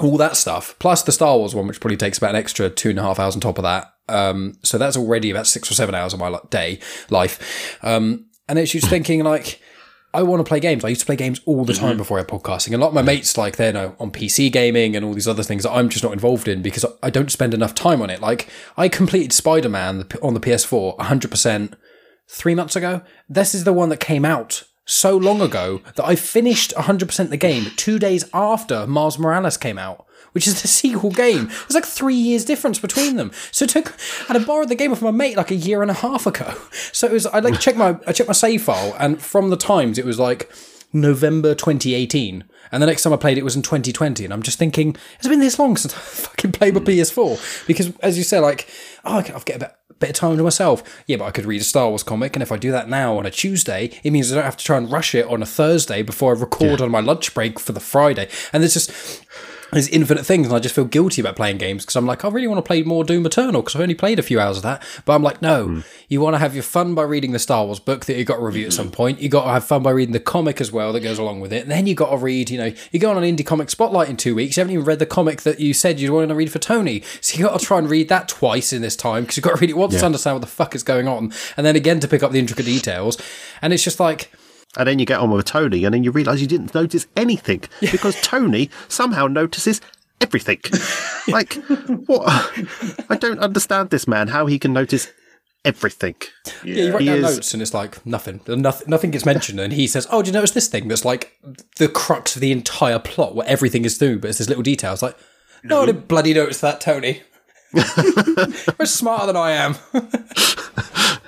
[0.02, 2.90] all that stuff, plus the Star Wars one, which probably takes about an extra two
[2.90, 3.92] and a half hours on top of that.
[4.08, 6.80] Um, so that's already about six or seven hours of my li- day
[7.10, 7.78] life.
[7.82, 9.60] Um, and it's just thinking like,
[10.14, 10.84] I want to play games.
[10.84, 12.72] I used to play games all the time before I had podcasting.
[12.72, 15.42] A lot of my mates, like, they're now on PC gaming and all these other
[15.42, 18.20] things that I'm just not involved in because I don't spend enough time on it.
[18.20, 21.74] Like, I completed Spider Man on the PS4 100%
[22.26, 23.02] three months ago.
[23.28, 27.36] This is the one that came out so long ago that I finished 100% the
[27.36, 30.06] game two days after Miles Morales came out.
[30.32, 31.46] Which is the sequel game.
[31.46, 33.32] There's like three years difference between them.
[33.50, 33.96] So it took,
[34.28, 36.54] I borrowed the game off my mate like a year and a half ago.
[36.92, 39.56] So it was, I like checked my, I checked my save file, and from the
[39.56, 40.50] times it was like
[40.92, 42.44] November 2018.
[42.70, 44.24] And the next time I played it was in 2020.
[44.24, 46.86] And I'm just thinking, it's been this long since I fucking played my hmm.
[46.86, 47.66] PS4.
[47.66, 48.68] Because as you said, like,
[49.04, 51.02] oh, I can, I'll get a bit, bit of time to myself.
[51.06, 52.36] Yeah, but I could read a Star Wars comic.
[52.36, 54.64] And if I do that now on a Tuesday, it means I don't have to
[54.64, 57.72] try and rush it on a Thursday before I record on my lunch break for
[57.72, 58.28] the Friday.
[58.52, 59.24] And there's just,
[59.72, 62.28] there's infinite things, and I just feel guilty about playing games because I'm like, I
[62.28, 64.62] really want to play more Doom Eternal because I've only played a few hours of
[64.62, 64.82] that.
[65.04, 65.80] But I'm like, no, hmm.
[66.08, 68.36] you want to have your fun by reading the Star Wars book that you got
[68.36, 69.20] to review at some point.
[69.20, 71.52] You got to have fun by reading the comic as well that goes along with
[71.52, 71.62] it.
[71.62, 74.08] And then you got to read, you know, you go on an indie comic spotlight
[74.08, 74.56] in two weeks.
[74.56, 77.02] You haven't even read the comic that you said you wanted to read for Tony,
[77.20, 79.50] so you got to try and read that twice in this time because you have
[79.50, 81.76] got to read it once to understand what the fuck is going on, and then
[81.76, 83.18] again to pick up the intricate details.
[83.60, 84.30] And it's just like.
[84.78, 87.62] And then you get on with Tony, and then you realise you didn't notice anything
[87.80, 89.80] because Tony somehow notices
[90.20, 90.60] everything.
[91.28, 91.54] like,
[92.06, 92.24] what?
[93.10, 95.08] I don't understand this man, how he can notice
[95.64, 96.14] everything.
[96.64, 98.40] Yeah, you write He down is- notes and it's like nothing.
[98.46, 99.58] Nothing, nothing gets mentioned.
[99.60, 100.86] And he says, "Oh, do you notice this thing?
[100.88, 101.36] That's like
[101.76, 104.92] the crux of the entire plot, where everything is through, but it's this little detail."
[104.92, 105.16] It's like,
[105.64, 107.22] no, I didn't bloody notice that, Tony.
[107.74, 109.74] You're smarter than I am.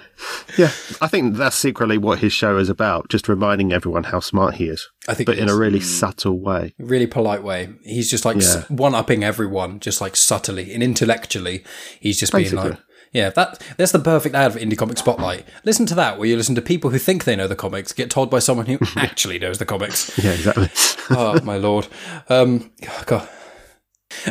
[0.58, 4.54] Yeah, I think that's secretly what his show is about, just reminding everyone how smart
[4.56, 6.74] he is, I think, but in a really subtle way.
[6.78, 7.70] really polite way.
[7.82, 8.64] He's just like Yeah.
[8.68, 11.64] one upping everyone, just like subtly and intellectually.
[12.00, 12.70] He's just being Basically.
[12.70, 12.78] like.
[13.12, 15.44] Yeah, that that's the perfect ad for Indie Comic Spotlight.
[15.64, 18.08] Listen to that, where you listen to people who think they know the comics get
[18.08, 20.16] told by someone who actually knows the comics.
[20.22, 20.70] Yeah, exactly.
[21.10, 21.88] oh my lord.
[22.28, 22.70] Um,
[23.06, 23.28] God.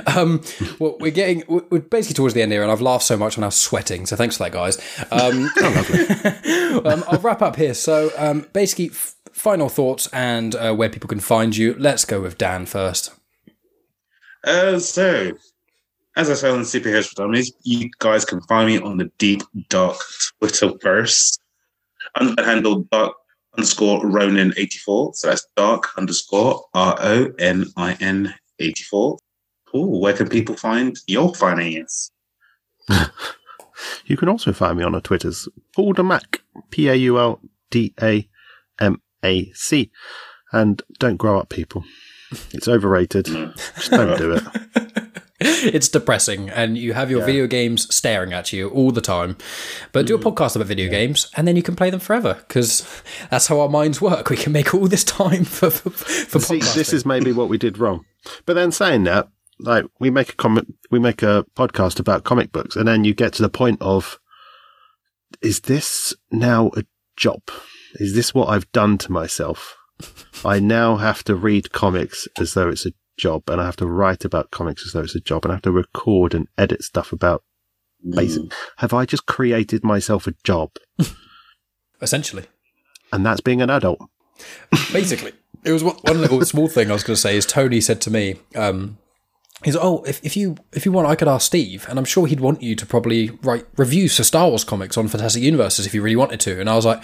[0.06, 0.42] Um,
[0.80, 3.38] well, we're getting we're we're basically towards the end here, and I've laughed so much
[3.38, 4.06] I'm now sweating.
[4.06, 4.78] So thanks for that, guys.
[5.12, 5.50] Um,
[6.86, 7.74] um, I'll wrap up here.
[7.74, 11.76] So um, basically, f- final thoughts and uh, where people can find you.
[11.78, 13.14] Let's go with Dan first.
[14.44, 15.32] Uh, so,
[16.16, 19.42] as I said on Superheroes for Dummies, you guys can find me on the deep,
[19.70, 19.98] dark
[20.42, 21.40] Twitterverse
[22.16, 23.14] under the handle dark
[23.58, 25.16] underscore Ronin84.
[25.16, 29.18] So that's dark underscore R O N I N 84.
[29.76, 32.11] Ooh, where can people find your finance?
[34.05, 36.39] You can also find me on the Twitters, Paul Damac,
[36.70, 37.39] P A U L
[37.70, 38.28] D A
[38.80, 39.91] M A C.
[40.51, 41.84] And don't grow up, people.
[42.51, 43.26] It's overrated.
[43.26, 44.43] Just don't do it.
[45.39, 49.38] it's depressing, and you have your video games staring at you all the time.
[49.91, 50.24] But do a mm.
[50.24, 52.86] podcast about video games, and then you can play them forever because
[53.30, 54.30] that's how our minds work.
[54.30, 56.76] We can make all this time for for, for See, podcasting.
[56.76, 58.05] this is maybe what we did wrong.
[58.45, 59.30] But then saying that,
[59.60, 63.14] like we make a comment, we make a podcast about comic books, and then you
[63.14, 64.20] get to the point of,
[65.41, 66.84] is this now a
[67.18, 67.41] job?
[67.95, 69.76] Is this what I've done to myself?
[70.45, 73.88] I now have to read comics as though it's a job, and I have to
[73.88, 76.84] write about comics as though it's a job, and I have to record and edit
[76.84, 77.43] stuff about
[78.07, 78.43] basic.
[78.43, 78.53] Mm.
[78.78, 80.72] Have I just created myself a job?
[82.01, 82.45] Essentially.
[83.12, 83.99] And that's being an adult.
[84.93, 85.34] basically
[85.64, 87.99] it was one, one little small thing i was going to say is tony said
[88.01, 88.97] to me um
[89.64, 92.05] he's like, oh if, if you if you want i could ask steve and i'm
[92.05, 95.86] sure he'd want you to probably write reviews for star wars comics on fantastic universes
[95.86, 97.03] if you really wanted to and i was like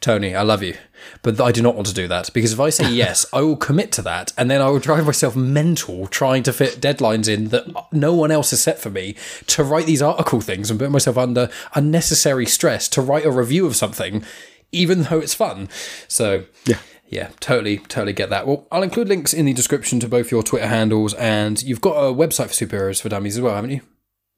[0.00, 0.76] tony i love you
[1.22, 3.56] but i do not want to do that because if i say yes i will
[3.56, 7.48] commit to that and then i will drive myself mental trying to fit deadlines in
[7.48, 10.90] that no one else has set for me to write these article things and put
[10.90, 14.24] myself under unnecessary stress to write a review of something
[14.72, 15.68] even though it's fun
[16.08, 16.78] so Yeah.
[17.08, 18.46] Yeah, totally, totally get that.
[18.46, 21.96] Well, I'll include links in the description to both your Twitter handles, and you've got
[21.96, 23.70] a website for superheroes for dummies as well, haven't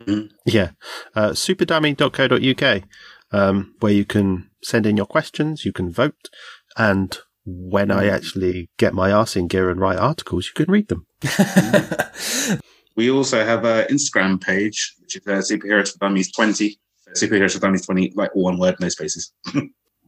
[0.06, 0.28] you?
[0.46, 0.70] Yeah.
[1.14, 2.82] Uh, superdummy.co.uk,
[3.32, 6.28] um, where you can send in your questions, you can vote,
[6.76, 10.88] and when I actually get my arse in gear and write articles, you can read
[10.88, 11.06] them.
[12.98, 16.76] We also have an Instagram page, which is uh, Superheroes for Dummies 20.
[17.14, 19.32] Superheroes for Dummies 20, like all one word, no spaces.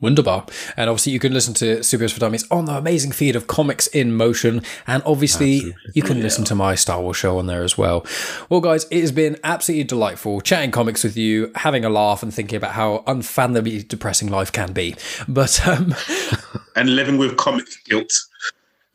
[0.01, 0.47] Wunderbar.
[0.77, 3.87] And obviously, you can listen to Superheroes for Dummies on the amazing feed of Comics
[3.89, 4.63] in Motion.
[4.87, 8.07] And obviously, you can listen to my Star Wars show on there as well.
[8.49, 12.33] Well, guys, it has been absolutely delightful chatting comics with you, having a laugh, and
[12.33, 14.97] thinking about how unfathomably depressing life can be.
[15.29, 15.95] But um,
[16.77, 18.13] and living with comic guilt.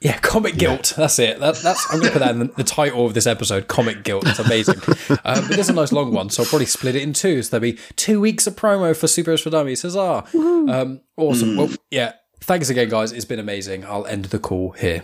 [0.05, 0.93] Yeah, comic guilt.
[0.95, 1.39] That's it.
[1.39, 3.67] That, that's I'm going to put that in the, the title of this episode.
[3.67, 4.27] Comic guilt.
[4.27, 4.75] It's amazing.
[5.09, 7.41] Uh, but there's a nice long one, so I'll probably split it in two.
[7.41, 9.81] So there'll be two weeks of promo for Superheroes for Dummies.
[9.81, 10.25] Huzzah!
[10.35, 11.57] Um, awesome.
[11.57, 12.13] Well, yeah.
[12.41, 13.11] Thanks again, guys.
[13.11, 13.83] It's been amazing.
[13.83, 15.03] I'll end the call here.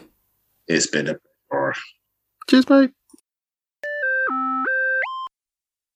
[0.68, 1.16] It's been a
[1.50, 1.74] or
[2.48, 2.92] Cheers, mate.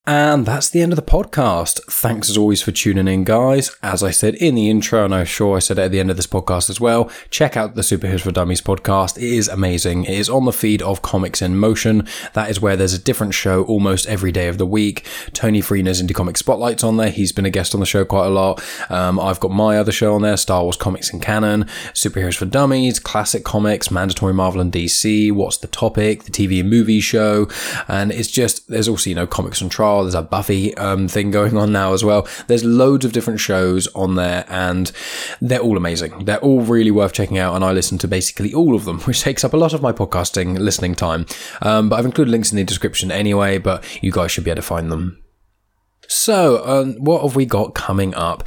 [0.08, 1.82] And that's the end of the podcast.
[1.90, 3.76] Thanks as always for tuning in, guys.
[3.82, 6.16] As I said in the intro, and I'm sure I said at the end of
[6.16, 9.16] this podcast as well, check out the Superheroes for Dummies podcast.
[9.16, 10.04] It is amazing.
[10.04, 12.06] It is on the feed of Comics in Motion.
[12.34, 15.04] That is where there's a different show almost every day of the week.
[15.32, 17.10] Tony Freener's Indie Comic Spotlight's on there.
[17.10, 18.62] He's been a guest on the show quite a lot.
[18.88, 22.46] Um, I've got my other show on there, Star Wars Comics and Canon, Superheroes for
[22.46, 27.48] Dummies, Classic Comics, Mandatory Marvel and DC, What's the Topic, the TV and movie show.
[27.88, 29.95] And it's just, there's also, you know, Comics on Trial.
[30.02, 32.26] There's a Buffy um, thing going on now as well.
[32.46, 34.90] There's loads of different shows on there and
[35.40, 36.24] they're all amazing.
[36.24, 37.54] They're all really worth checking out.
[37.54, 39.92] And I listen to basically all of them, which takes up a lot of my
[39.92, 41.26] podcasting listening time.
[41.62, 44.62] Um, but I've included links in the description anyway, but you guys should be able
[44.62, 45.22] to find them.
[46.08, 48.44] So, um, what have we got coming up?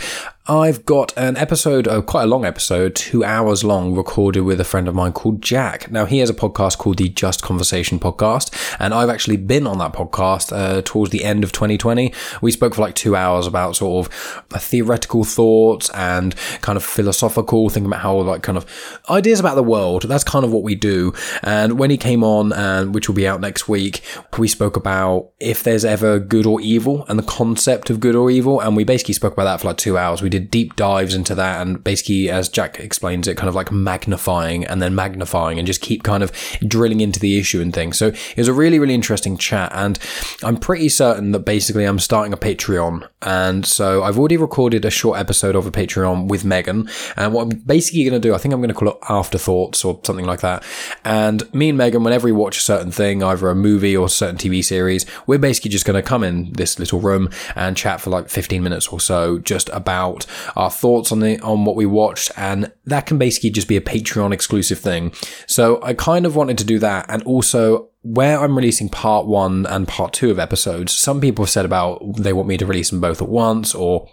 [0.48, 4.64] I've got an episode, uh, quite a long episode, two hours long, recorded with a
[4.64, 5.92] friend of mine called Jack.
[5.92, 9.78] Now, he has a podcast called the Just Conversation Podcast, and I've actually been on
[9.78, 12.12] that podcast uh, towards the end of 2020.
[12.42, 16.84] We spoke for like two hours about sort of uh, theoretical thoughts and kind of
[16.84, 18.66] philosophical, thinking about how, like, kind of
[19.08, 20.04] ideas about the world.
[20.04, 21.14] That's kind of what we do.
[21.44, 24.02] And when he came on, and which will be out next week,
[24.40, 28.32] we spoke about if there's ever good or evil and the concept of good or
[28.32, 28.60] evil.
[28.60, 30.24] And we basically spoke about that for like two hours.
[30.24, 33.72] We did deep dives into that and basically, as Jack explains it, kind of like
[33.72, 36.32] magnifying and then magnifying and just keep kind of
[36.68, 37.98] drilling into the issue and things.
[37.98, 39.72] So it was a really, really interesting chat.
[39.74, 40.00] And
[40.44, 43.08] I'm pretty certain that basically I'm starting a Patreon.
[43.22, 46.90] And so I've already recorded a short episode of a Patreon with Megan.
[47.18, 49.84] And what I'm basically going to do, I think I'm going to call it Afterthoughts
[49.84, 50.64] or something like that.
[51.04, 54.10] And me and Megan, whenever we watch a certain thing, either a movie or a
[54.10, 58.02] certain TV series, we're basically just going to come in this little room and chat
[58.02, 60.19] for like 15 minutes or so just about
[60.56, 63.82] our thoughts on the on what we watched and that can basically just be a
[63.82, 65.14] Patreon exclusive thing.
[65.48, 69.66] So I kind of wanted to do that and also where I'm releasing part one
[69.66, 72.90] and part two of episodes, some people have said about they want me to release
[72.90, 74.08] them both at once or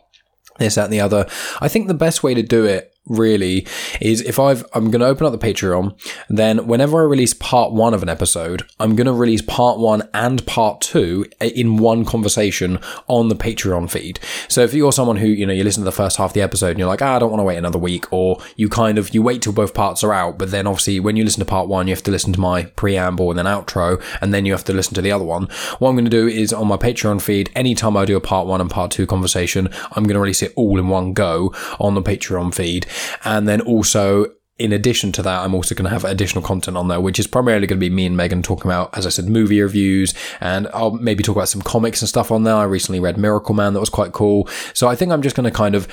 [0.59, 1.27] this, that, and the other.
[1.61, 3.67] I think the best way to do it really
[4.01, 5.97] is if I've I'm going to open up the Patreon,
[6.29, 10.09] then whenever I release part 1 of an episode, I'm going to release part 1
[10.13, 14.19] and part 2 in one conversation on the Patreon feed.
[14.49, 16.43] So if you're someone who, you know, you listen to the first half of the
[16.43, 18.99] episode and you're like, ah, I don't want to wait another week or you kind
[18.99, 21.47] of you wait till both parts are out, but then obviously when you listen to
[21.47, 24.53] part 1, you have to listen to my preamble and then outro and then you
[24.53, 25.45] have to listen to the other one.
[25.79, 28.47] What I'm going to do is on my Patreon feed, anytime I do a part
[28.47, 31.95] 1 and part 2 conversation, I'm going to release it all in one go on
[31.95, 32.87] the Patreon feed.
[33.25, 34.27] And then also,
[34.59, 37.27] in addition to that, I'm also going to have additional content on there, which is
[37.27, 40.67] primarily going to be me and Megan talking about, as I said, movie reviews, and
[40.73, 42.55] I'll maybe talk about some comics and stuff on there.
[42.55, 44.49] I recently read Miracleman, that was quite cool.
[44.73, 45.87] So I think I'm just going to kind of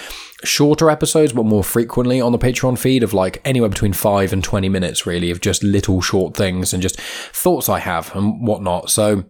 [0.46, 4.42] shorter episodes, but more frequently on the Patreon feed of like anywhere between five and
[4.42, 8.90] 20 minutes, really, of just little short things and just thoughts I have and whatnot.
[8.90, 9.26] So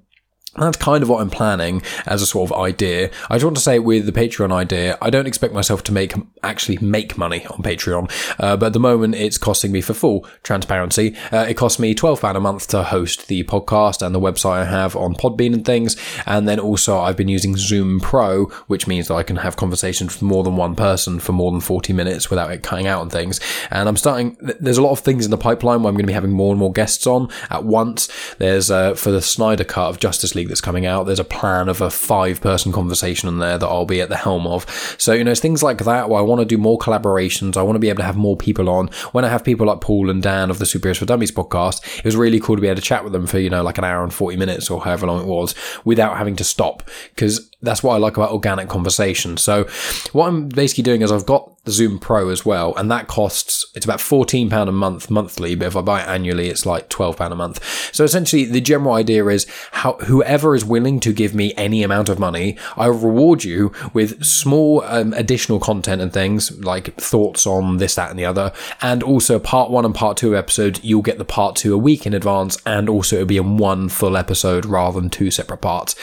[0.55, 3.09] that's kind of what I'm planning as a sort of idea.
[3.29, 6.13] I just want to say with the Patreon idea, I don't expect myself to make
[6.43, 10.27] actually make money on Patreon, uh, but at the moment it's costing me for full
[10.43, 11.15] transparency.
[11.31, 14.61] Uh, it costs me twelve pound a month to host the podcast and the website
[14.61, 18.87] I have on Podbean and things, and then also I've been using Zoom Pro, which
[18.87, 21.93] means that I can have conversations with more than one person for more than forty
[21.93, 23.39] minutes without it cutting out and things.
[23.71, 24.37] And I'm starting.
[24.39, 26.51] There's a lot of things in the pipeline where I'm going to be having more
[26.51, 28.09] and more guests on at once.
[28.37, 31.05] There's uh, for the Snyder Cut of Justice League that's coming out.
[31.05, 34.17] There's a plan of a five person conversation in there that I'll be at the
[34.17, 34.65] helm of.
[34.97, 37.57] So, you know, it's things like that where I want to do more collaborations.
[37.57, 38.87] I want to be able to have more people on.
[39.11, 42.05] When I have people like Paul and Dan of the Superheroes for Dummies podcast, it
[42.05, 43.83] was really cool to be able to chat with them for, you know, like an
[43.83, 46.83] hour and 40 minutes or however long it was without having to stop.
[47.09, 49.37] Because that's what I like about organic conversation.
[49.37, 49.63] So
[50.11, 53.65] what I'm basically doing is I've got the Zoom Pro as well, and that costs
[53.73, 56.89] it's about fourteen pound a month monthly, but if I buy it annually, it's like
[56.89, 57.63] twelve pound a month.
[57.93, 62.09] So essentially, the general idea is how whoever is willing to give me any amount
[62.09, 67.77] of money, I reward you with small um, additional content and things like thoughts on
[67.77, 68.51] this, that, and the other,
[68.81, 70.83] and also part one and part two episodes.
[70.83, 73.87] You'll get the part two a week in advance, and also it'll be in one
[73.87, 75.95] full episode rather than two separate parts.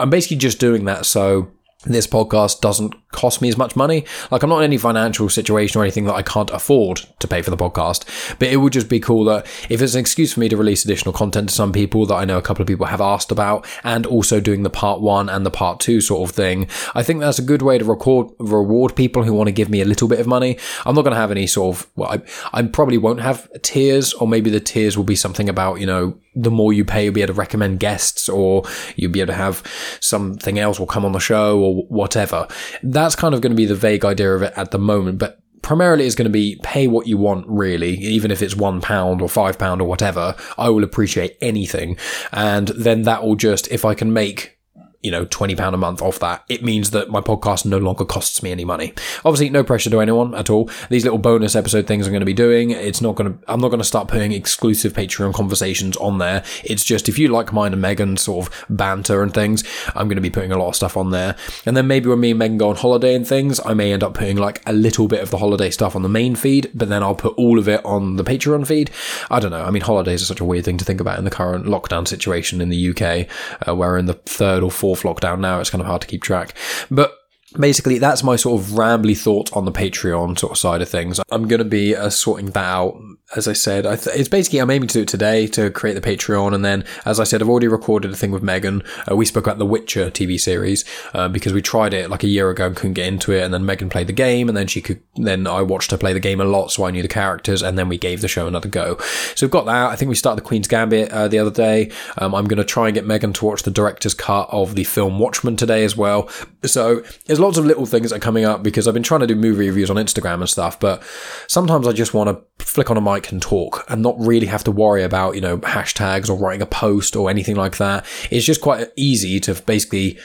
[0.00, 1.50] I'm basically just doing that so
[1.84, 4.04] this podcast doesn't cost me as much money.
[4.32, 7.40] Like I'm not in any financial situation or anything that I can't afford to pay
[7.40, 8.04] for the podcast,
[8.38, 10.84] but it would just be cool that if it's an excuse for me to release
[10.84, 13.66] additional content to some people that I know a couple of people have asked about
[13.84, 17.20] and also doing the part one and the part two sort of thing, I think
[17.20, 20.08] that's a good way to record, reward people who want to give me a little
[20.08, 20.58] bit of money.
[20.84, 24.12] I'm not going to have any sort of, well, I, I probably won't have tiers
[24.14, 27.14] or maybe the tiers will be something about, you know, the more you pay, you'll
[27.14, 28.62] be able to recommend guests or
[28.96, 29.62] you'll be able to have
[30.00, 32.46] something else will come on the show or whatever.
[32.82, 35.40] That's kind of going to be the vague idea of it at the moment, but
[35.62, 39.20] primarily it's going to be pay what you want really even if it's one pound
[39.20, 41.96] or five pound or whatever i will appreciate anything
[42.32, 44.57] and then that will just if i can make
[45.00, 48.42] you know, £20 a month off that, it means that my podcast no longer costs
[48.42, 48.92] me any money.
[49.24, 50.68] Obviously, no pressure to anyone at all.
[50.90, 53.60] These little bonus episode things I'm going to be doing, it's not going to, I'm
[53.60, 56.42] not going to start putting exclusive Patreon conversations on there.
[56.64, 59.62] It's just if you like mine and Megan's sort of banter and things,
[59.94, 61.36] I'm going to be putting a lot of stuff on there.
[61.64, 64.02] And then maybe when me and Megan go on holiday and things, I may end
[64.02, 66.88] up putting like a little bit of the holiday stuff on the main feed, but
[66.88, 68.90] then I'll put all of it on the Patreon feed.
[69.30, 69.64] I don't know.
[69.64, 72.08] I mean, holidays are such a weird thing to think about in the current lockdown
[72.08, 73.28] situation in the UK,
[73.68, 75.60] uh, where in the third or fourth fourth lockdown now.
[75.60, 76.54] It's kind of hard to keep track.
[76.90, 77.17] But
[77.58, 81.20] basically that's my sort of rambly thought on the patreon sort of side of things
[81.30, 83.00] i'm going to be uh, sorting that out
[83.36, 85.92] as I said, I th- it's basically I'm aiming to do it today to create
[85.92, 88.82] the Patreon, and then as I said, I've already recorded a thing with Megan.
[89.10, 92.28] Uh, we spoke about the Witcher TV series uh, because we tried it like a
[92.28, 94.66] year ago and couldn't get into it, and then Megan played the game, and then
[94.66, 95.02] she could.
[95.16, 97.76] Then I watched her play the game a lot, so I knew the characters, and
[97.76, 98.96] then we gave the show another go.
[99.34, 99.90] So we've got that.
[99.90, 101.90] I think we started the Queen's Gambit uh, the other day.
[102.16, 104.84] Um, I'm going to try and get Megan to watch the director's cut of the
[104.84, 106.30] film Watchmen today as well.
[106.64, 107.02] So
[107.38, 109.36] there's lots of little things that are coming up because I've been trying to do
[109.36, 111.02] movie reviews on Instagram and stuff, but
[111.46, 114.64] sometimes I just want to flick on a mic and talk and not really have
[114.64, 118.04] to worry about, you know, hashtags or writing a post or anything like that.
[118.32, 120.18] It's just quite easy to basically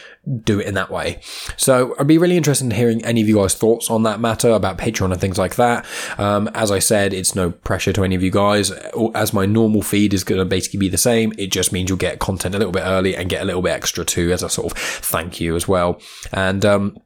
[0.44, 1.20] do it in that way.
[1.58, 4.50] So I'd be really interested in hearing any of you guys' thoughts on that matter
[4.50, 5.86] about Patreon and things like that.
[6.18, 8.72] Um, as I said, it's no pressure to any of you guys.
[9.14, 11.98] As my normal feed is going to basically be the same, it just means you'll
[11.98, 14.50] get content a little bit early and get a little bit extra too as a
[14.50, 16.00] sort of thank you as well.
[16.32, 16.98] And, um,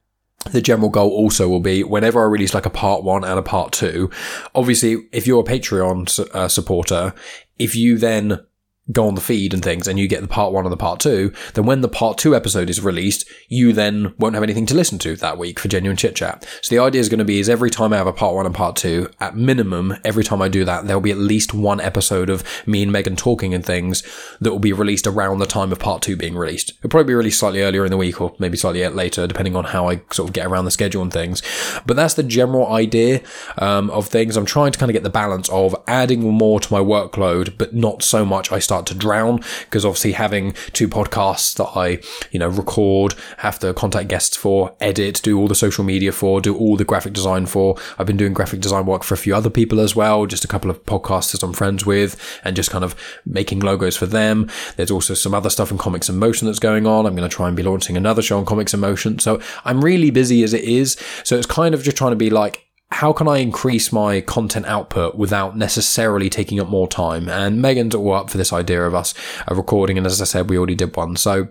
[0.52, 3.42] the general goal also will be whenever I release like a part one and a
[3.42, 4.10] part two,
[4.56, 7.14] obviously, if you're a Patreon uh, supporter,
[7.58, 8.46] if you then
[8.92, 11.00] go on the feed and things and you get the part one and the part
[11.00, 14.76] two, then when the part two episode is released, you then won't have anything to
[14.76, 16.46] listen to that week for genuine chit chat.
[16.62, 18.46] So the idea is going to be is every time I have a part one
[18.46, 21.82] and part two, at minimum, every time I do that, there'll be at least one
[21.82, 24.04] episode of me and Megan talking and things
[24.40, 26.72] that will be released around the time of part two being released.
[26.80, 29.66] It'll probably be released slightly earlier in the week or maybe slightly later, depending on
[29.66, 31.42] how I sort of get around the schedule and things.
[31.86, 33.22] But that's the general idea
[33.58, 34.38] um, of things.
[34.38, 37.74] I'm trying to kind of get the balance of adding more to my workload, but
[37.74, 42.00] not so much I start start to drown because obviously having two podcasts that I,
[42.32, 46.42] you know, record, have to contact guests for, edit, do all the social media for,
[46.42, 47.76] do all the graphic design for.
[47.98, 50.48] I've been doing graphic design work for a few other people as well, just a
[50.48, 54.48] couple of podcasters I'm friends with and just kind of making logos for them.
[54.76, 57.08] There's also some other stuff in Comics in Motion that's going on.
[57.08, 59.18] I'm going to try and be launching another show on Comics in Motion.
[59.18, 60.98] So I'm really busy as it is.
[61.24, 64.66] So it's kind of just trying to be like, how can I increase my content
[64.66, 67.28] output without necessarily taking up more time?
[67.28, 69.14] And Megan's all up for this idea of us
[69.50, 69.98] uh, recording.
[69.98, 71.16] And as I said, we already did one.
[71.18, 71.50] So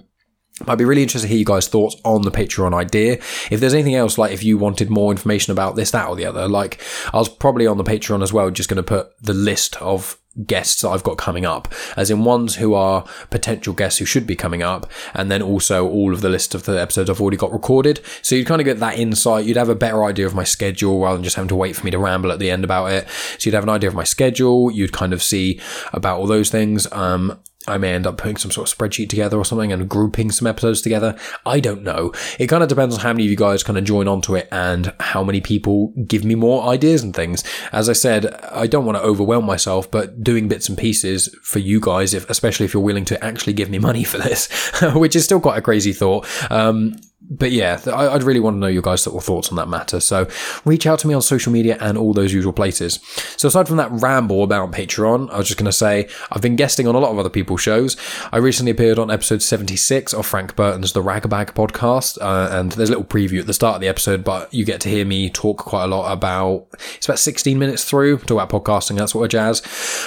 [0.67, 3.15] I'd be really interested to hear you guys' thoughts on the Patreon idea.
[3.51, 6.25] If there's anything else, like if you wanted more information about this, that, or the
[6.25, 6.81] other, like
[7.13, 10.19] I was probably on the Patreon as well, just going to put the list of
[10.45, 14.27] guests that I've got coming up, as in ones who are potential guests who should
[14.27, 17.37] be coming up, and then also all of the list of the episodes I've already
[17.37, 18.01] got recorded.
[18.23, 19.47] So you'd kind of get that insight.
[19.47, 21.85] You'd have a better idea of my schedule rather than just having to wait for
[21.85, 23.09] me to ramble at the end about it.
[23.39, 24.71] So you'd have an idea of my schedule.
[24.71, 25.61] You'd kind of see
[25.93, 26.91] about all those things.
[26.93, 27.39] Um,
[27.69, 30.47] I may end up putting some sort of spreadsheet together or something and grouping some
[30.47, 31.17] episodes together.
[31.45, 32.13] I don't know.
[32.39, 34.49] It kind of depends on how many of you guys kind of join onto it
[34.53, 37.45] and how many people give me more ideas and things.
[37.73, 41.59] As I said, I don't want to overwhelm myself, but doing bits and pieces for
[41.59, 44.49] you guys, if, especially if you're willing to actually give me money for this,
[44.95, 46.27] which is still quite a crazy thought.
[46.51, 46.97] Um,
[47.29, 49.99] but yeah, I'd really want to know your guys' thoughts on that matter.
[50.01, 50.29] So
[50.65, 53.01] reach out to me on social media and all those usual places.
[53.37, 56.57] So aside from that ramble about Patreon, I was just going to say I've been
[56.57, 57.97] guesting on a lot of other people's shows.
[58.33, 62.91] I recently appeared on episode 76 of Frank Burton's The Ragabag podcast, uh, and there's
[62.91, 65.29] a little preview at the start of the episode, but you get to hear me
[65.29, 66.69] talk quite a lot about.
[66.97, 69.63] It's about 16 minutes through talk about podcasting, that sort of jazz.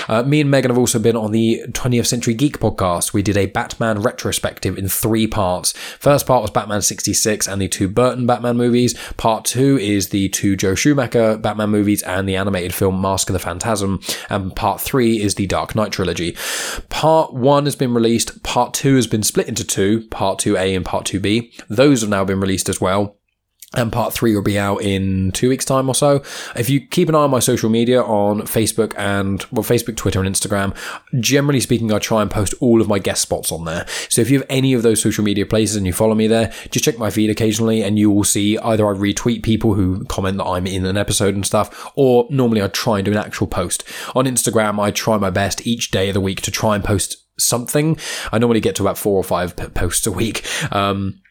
[0.08, 3.12] Uh, me and Megan have also been on the 20th Century Geek podcast.
[3.12, 5.74] We did a Batman retrospective in three parts.
[6.00, 7.09] First part was Batman 60.
[7.10, 8.94] 1966 and the two Burton Batman movies.
[9.18, 13.34] Part two is the two Joel Schumacher Batman movies and the animated film Mask of
[13.34, 14.00] the Phantasm.
[14.30, 16.36] And part three is the Dark Knight trilogy.
[16.90, 18.44] Part one has been released.
[18.44, 21.66] Part two has been split into two, part 2A and part 2B.
[21.68, 23.19] Those have now been released as well
[23.76, 26.24] and part three will be out in two weeks' time or so.
[26.56, 30.20] If you keep an eye on my social media on Facebook and well, Facebook, Twitter,
[30.20, 30.76] and Instagram,
[31.20, 33.86] generally speaking, I try and post all of my guest spots on there.
[34.10, 36.52] So if you have any of those social media places and you follow me there,
[36.72, 40.38] just check my feed occasionally, and you will see either I retweet people who comment
[40.38, 43.46] that I'm in an episode and stuff, or normally I try and do an actual
[43.46, 43.84] post
[44.16, 44.80] on Instagram.
[44.80, 47.98] I try my best each day of the week to try and post something.
[48.32, 50.46] I normally get to about four or five posts a week.
[50.74, 51.22] Um,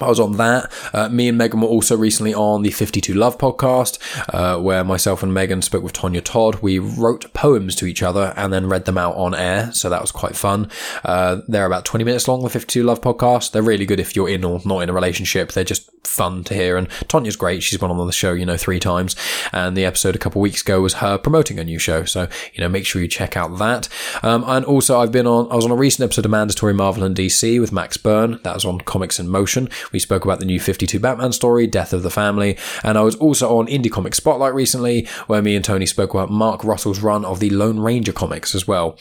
[0.00, 0.72] I was on that.
[0.92, 3.98] Uh, me and Megan were also recently on the 52 Love podcast,
[4.32, 6.56] uh, where myself and Megan spoke with Tonya Todd.
[6.56, 10.00] We wrote poems to each other and then read them out on air, so that
[10.00, 10.70] was quite fun.
[11.04, 13.52] Uh, they're about 20 minutes long, the 52 Love podcast.
[13.52, 15.52] They're really good if you're in or not in a relationship.
[15.52, 16.76] They're just fun to hear.
[16.76, 17.62] And Tonya's great.
[17.62, 19.16] She's been on the show, you know, three times.
[19.52, 22.04] And the episode a couple weeks ago was her promoting a new show.
[22.04, 23.88] So, you know, make sure you check out that.
[24.22, 27.02] Um, and also, I've been on, I was on a recent episode of Mandatory Marvel
[27.02, 28.40] and DC with Max Byrne.
[28.42, 29.68] That was on Comics in Motion.
[29.92, 32.56] We spoke about the new 52 Batman story, Death of the Family.
[32.82, 36.30] And I was also on Indie Comic Spotlight recently, where me and Tony spoke about
[36.30, 38.98] Mark Russell's run of the Lone Ranger comics as well.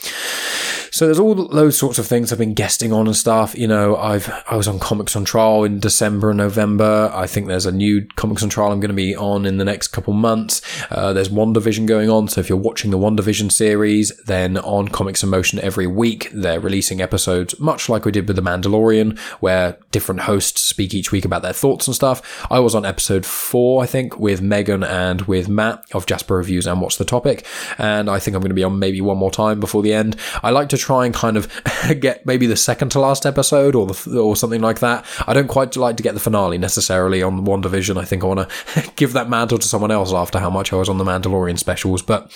[0.94, 3.58] So there's all those sorts of things I've been guesting on and stuff.
[3.58, 7.12] You know, I've I was on Comics on Trial in December and November.
[7.12, 9.66] I think there's a new Comics on Trial I'm going to be on in the
[9.66, 10.62] next couple months.
[10.92, 12.28] Uh, there's WandaVision going on.
[12.28, 16.60] So if you're watching the WandaVision series, then on Comics in Motion every week they're
[16.60, 21.24] releasing episodes, much like we did with The Mandalorian, where different hosts speak each week
[21.26, 22.48] about their thoughts and stuff.
[22.52, 26.66] I was on episode four, I think, with Megan and with Matt of Jasper Reviews
[26.66, 27.46] and What's the Topic,
[27.78, 30.16] and I think I'm going to be on maybe one more time before the end.
[30.42, 31.48] I like to try and kind of
[32.00, 35.06] get maybe the second to last episode or the or something like that.
[35.28, 37.98] I don't quite like to get the finale necessarily on WandaVision.
[37.98, 40.78] I think I want to give that mantle to someone else after how much I
[40.78, 42.02] was on the Mandalorian specials.
[42.02, 42.32] But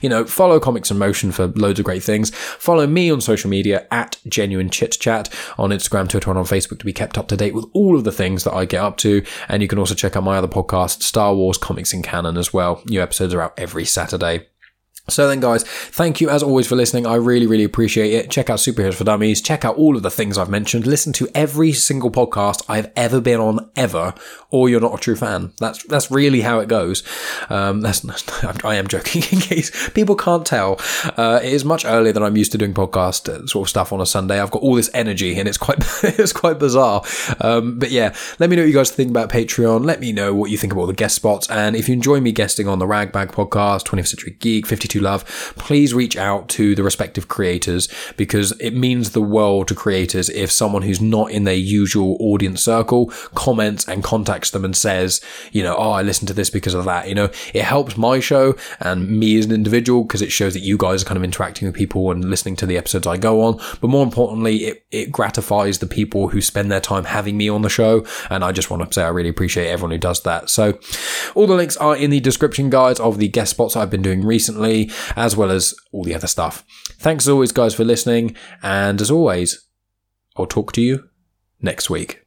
[0.00, 2.30] you know, follow Comics in Motion for loads of great things.
[2.34, 5.28] Follow me on social media at Genuine Chit Chat
[5.58, 8.04] on Instagram, Twitter, and on Facebook to be kept up to date with all of
[8.04, 9.24] the things that I get up to.
[9.48, 12.52] And you can also check out my other podcast, Star Wars Comics in Canon, as
[12.52, 12.82] well.
[12.86, 14.46] New episodes are out every Saturday.
[15.08, 17.06] So then, guys, thank you as always for listening.
[17.06, 18.30] I really, really appreciate it.
[18.30, 19.42] Check out Superheroes for Dummies.
[19.42, 20.86] Check out all of the things I've mentioned.
[20.86, 24.14] Listen to every single podcast I've ever been on, ever,
[24.50, 25.52] or you're not a true fan.
[25.58, 27.02] That's that's really how it goes.
[27.50, 28.04] Um, that's
[28.64, 30.80] I am joking in case people can't tell.
[31.16, 33.92] Uh, it is much earlier than I'm used to doing podcast uh, sort of stuff
[33.92, 34.38] on a Sunday.
[34.38, 37.02] I've got all this energy, and it's quite it's quite bizarre.
[37.40, 39.84] Um, but yeah, let me know what you guys think about Patreon.
[39.84, 42.30] Let me know what you think about the guest spots, and if you enjoy me
[42.30, 45.24] guesting on the Ragbag podcast, 20th Century Geek, 52 to love,
[45.56, 50.50] please reach out to the respective creators because it means the world to creators if
[50.50, 55.20] someone who's not in their usual audience circle comments and contacts them and says,
[55.50, 57.08] you know, oh, I listened to this because of that.
[57.08, 60.60] You know, it helps my show and me as an individual because it shows that
[60.60, 63.42] you guys are kind of interacting with people and listening to the episodes I go
[63.42, 63.60] on.
[63.80, 67.62] But more importantly, it, it gratifies the people who spend their time having me on
[67.62, 68.04] the show.
[68.30, 70.50] And I just want to say I really appreciate everyone who does that.
[70.50, 70.78] So
[71.34, 74.24] all the links are in the description guys, of the guest spots I've been doing
[74.24, 74.81] recently
[75.16, 76.64] as well as all the other stuff.
[76.98, 78.36] Thanks as always, guys, for listening.
[78.62, 79.66] And as always,
[80.36, 81.08] I'll talk to you
[81.60, 82.21] next week.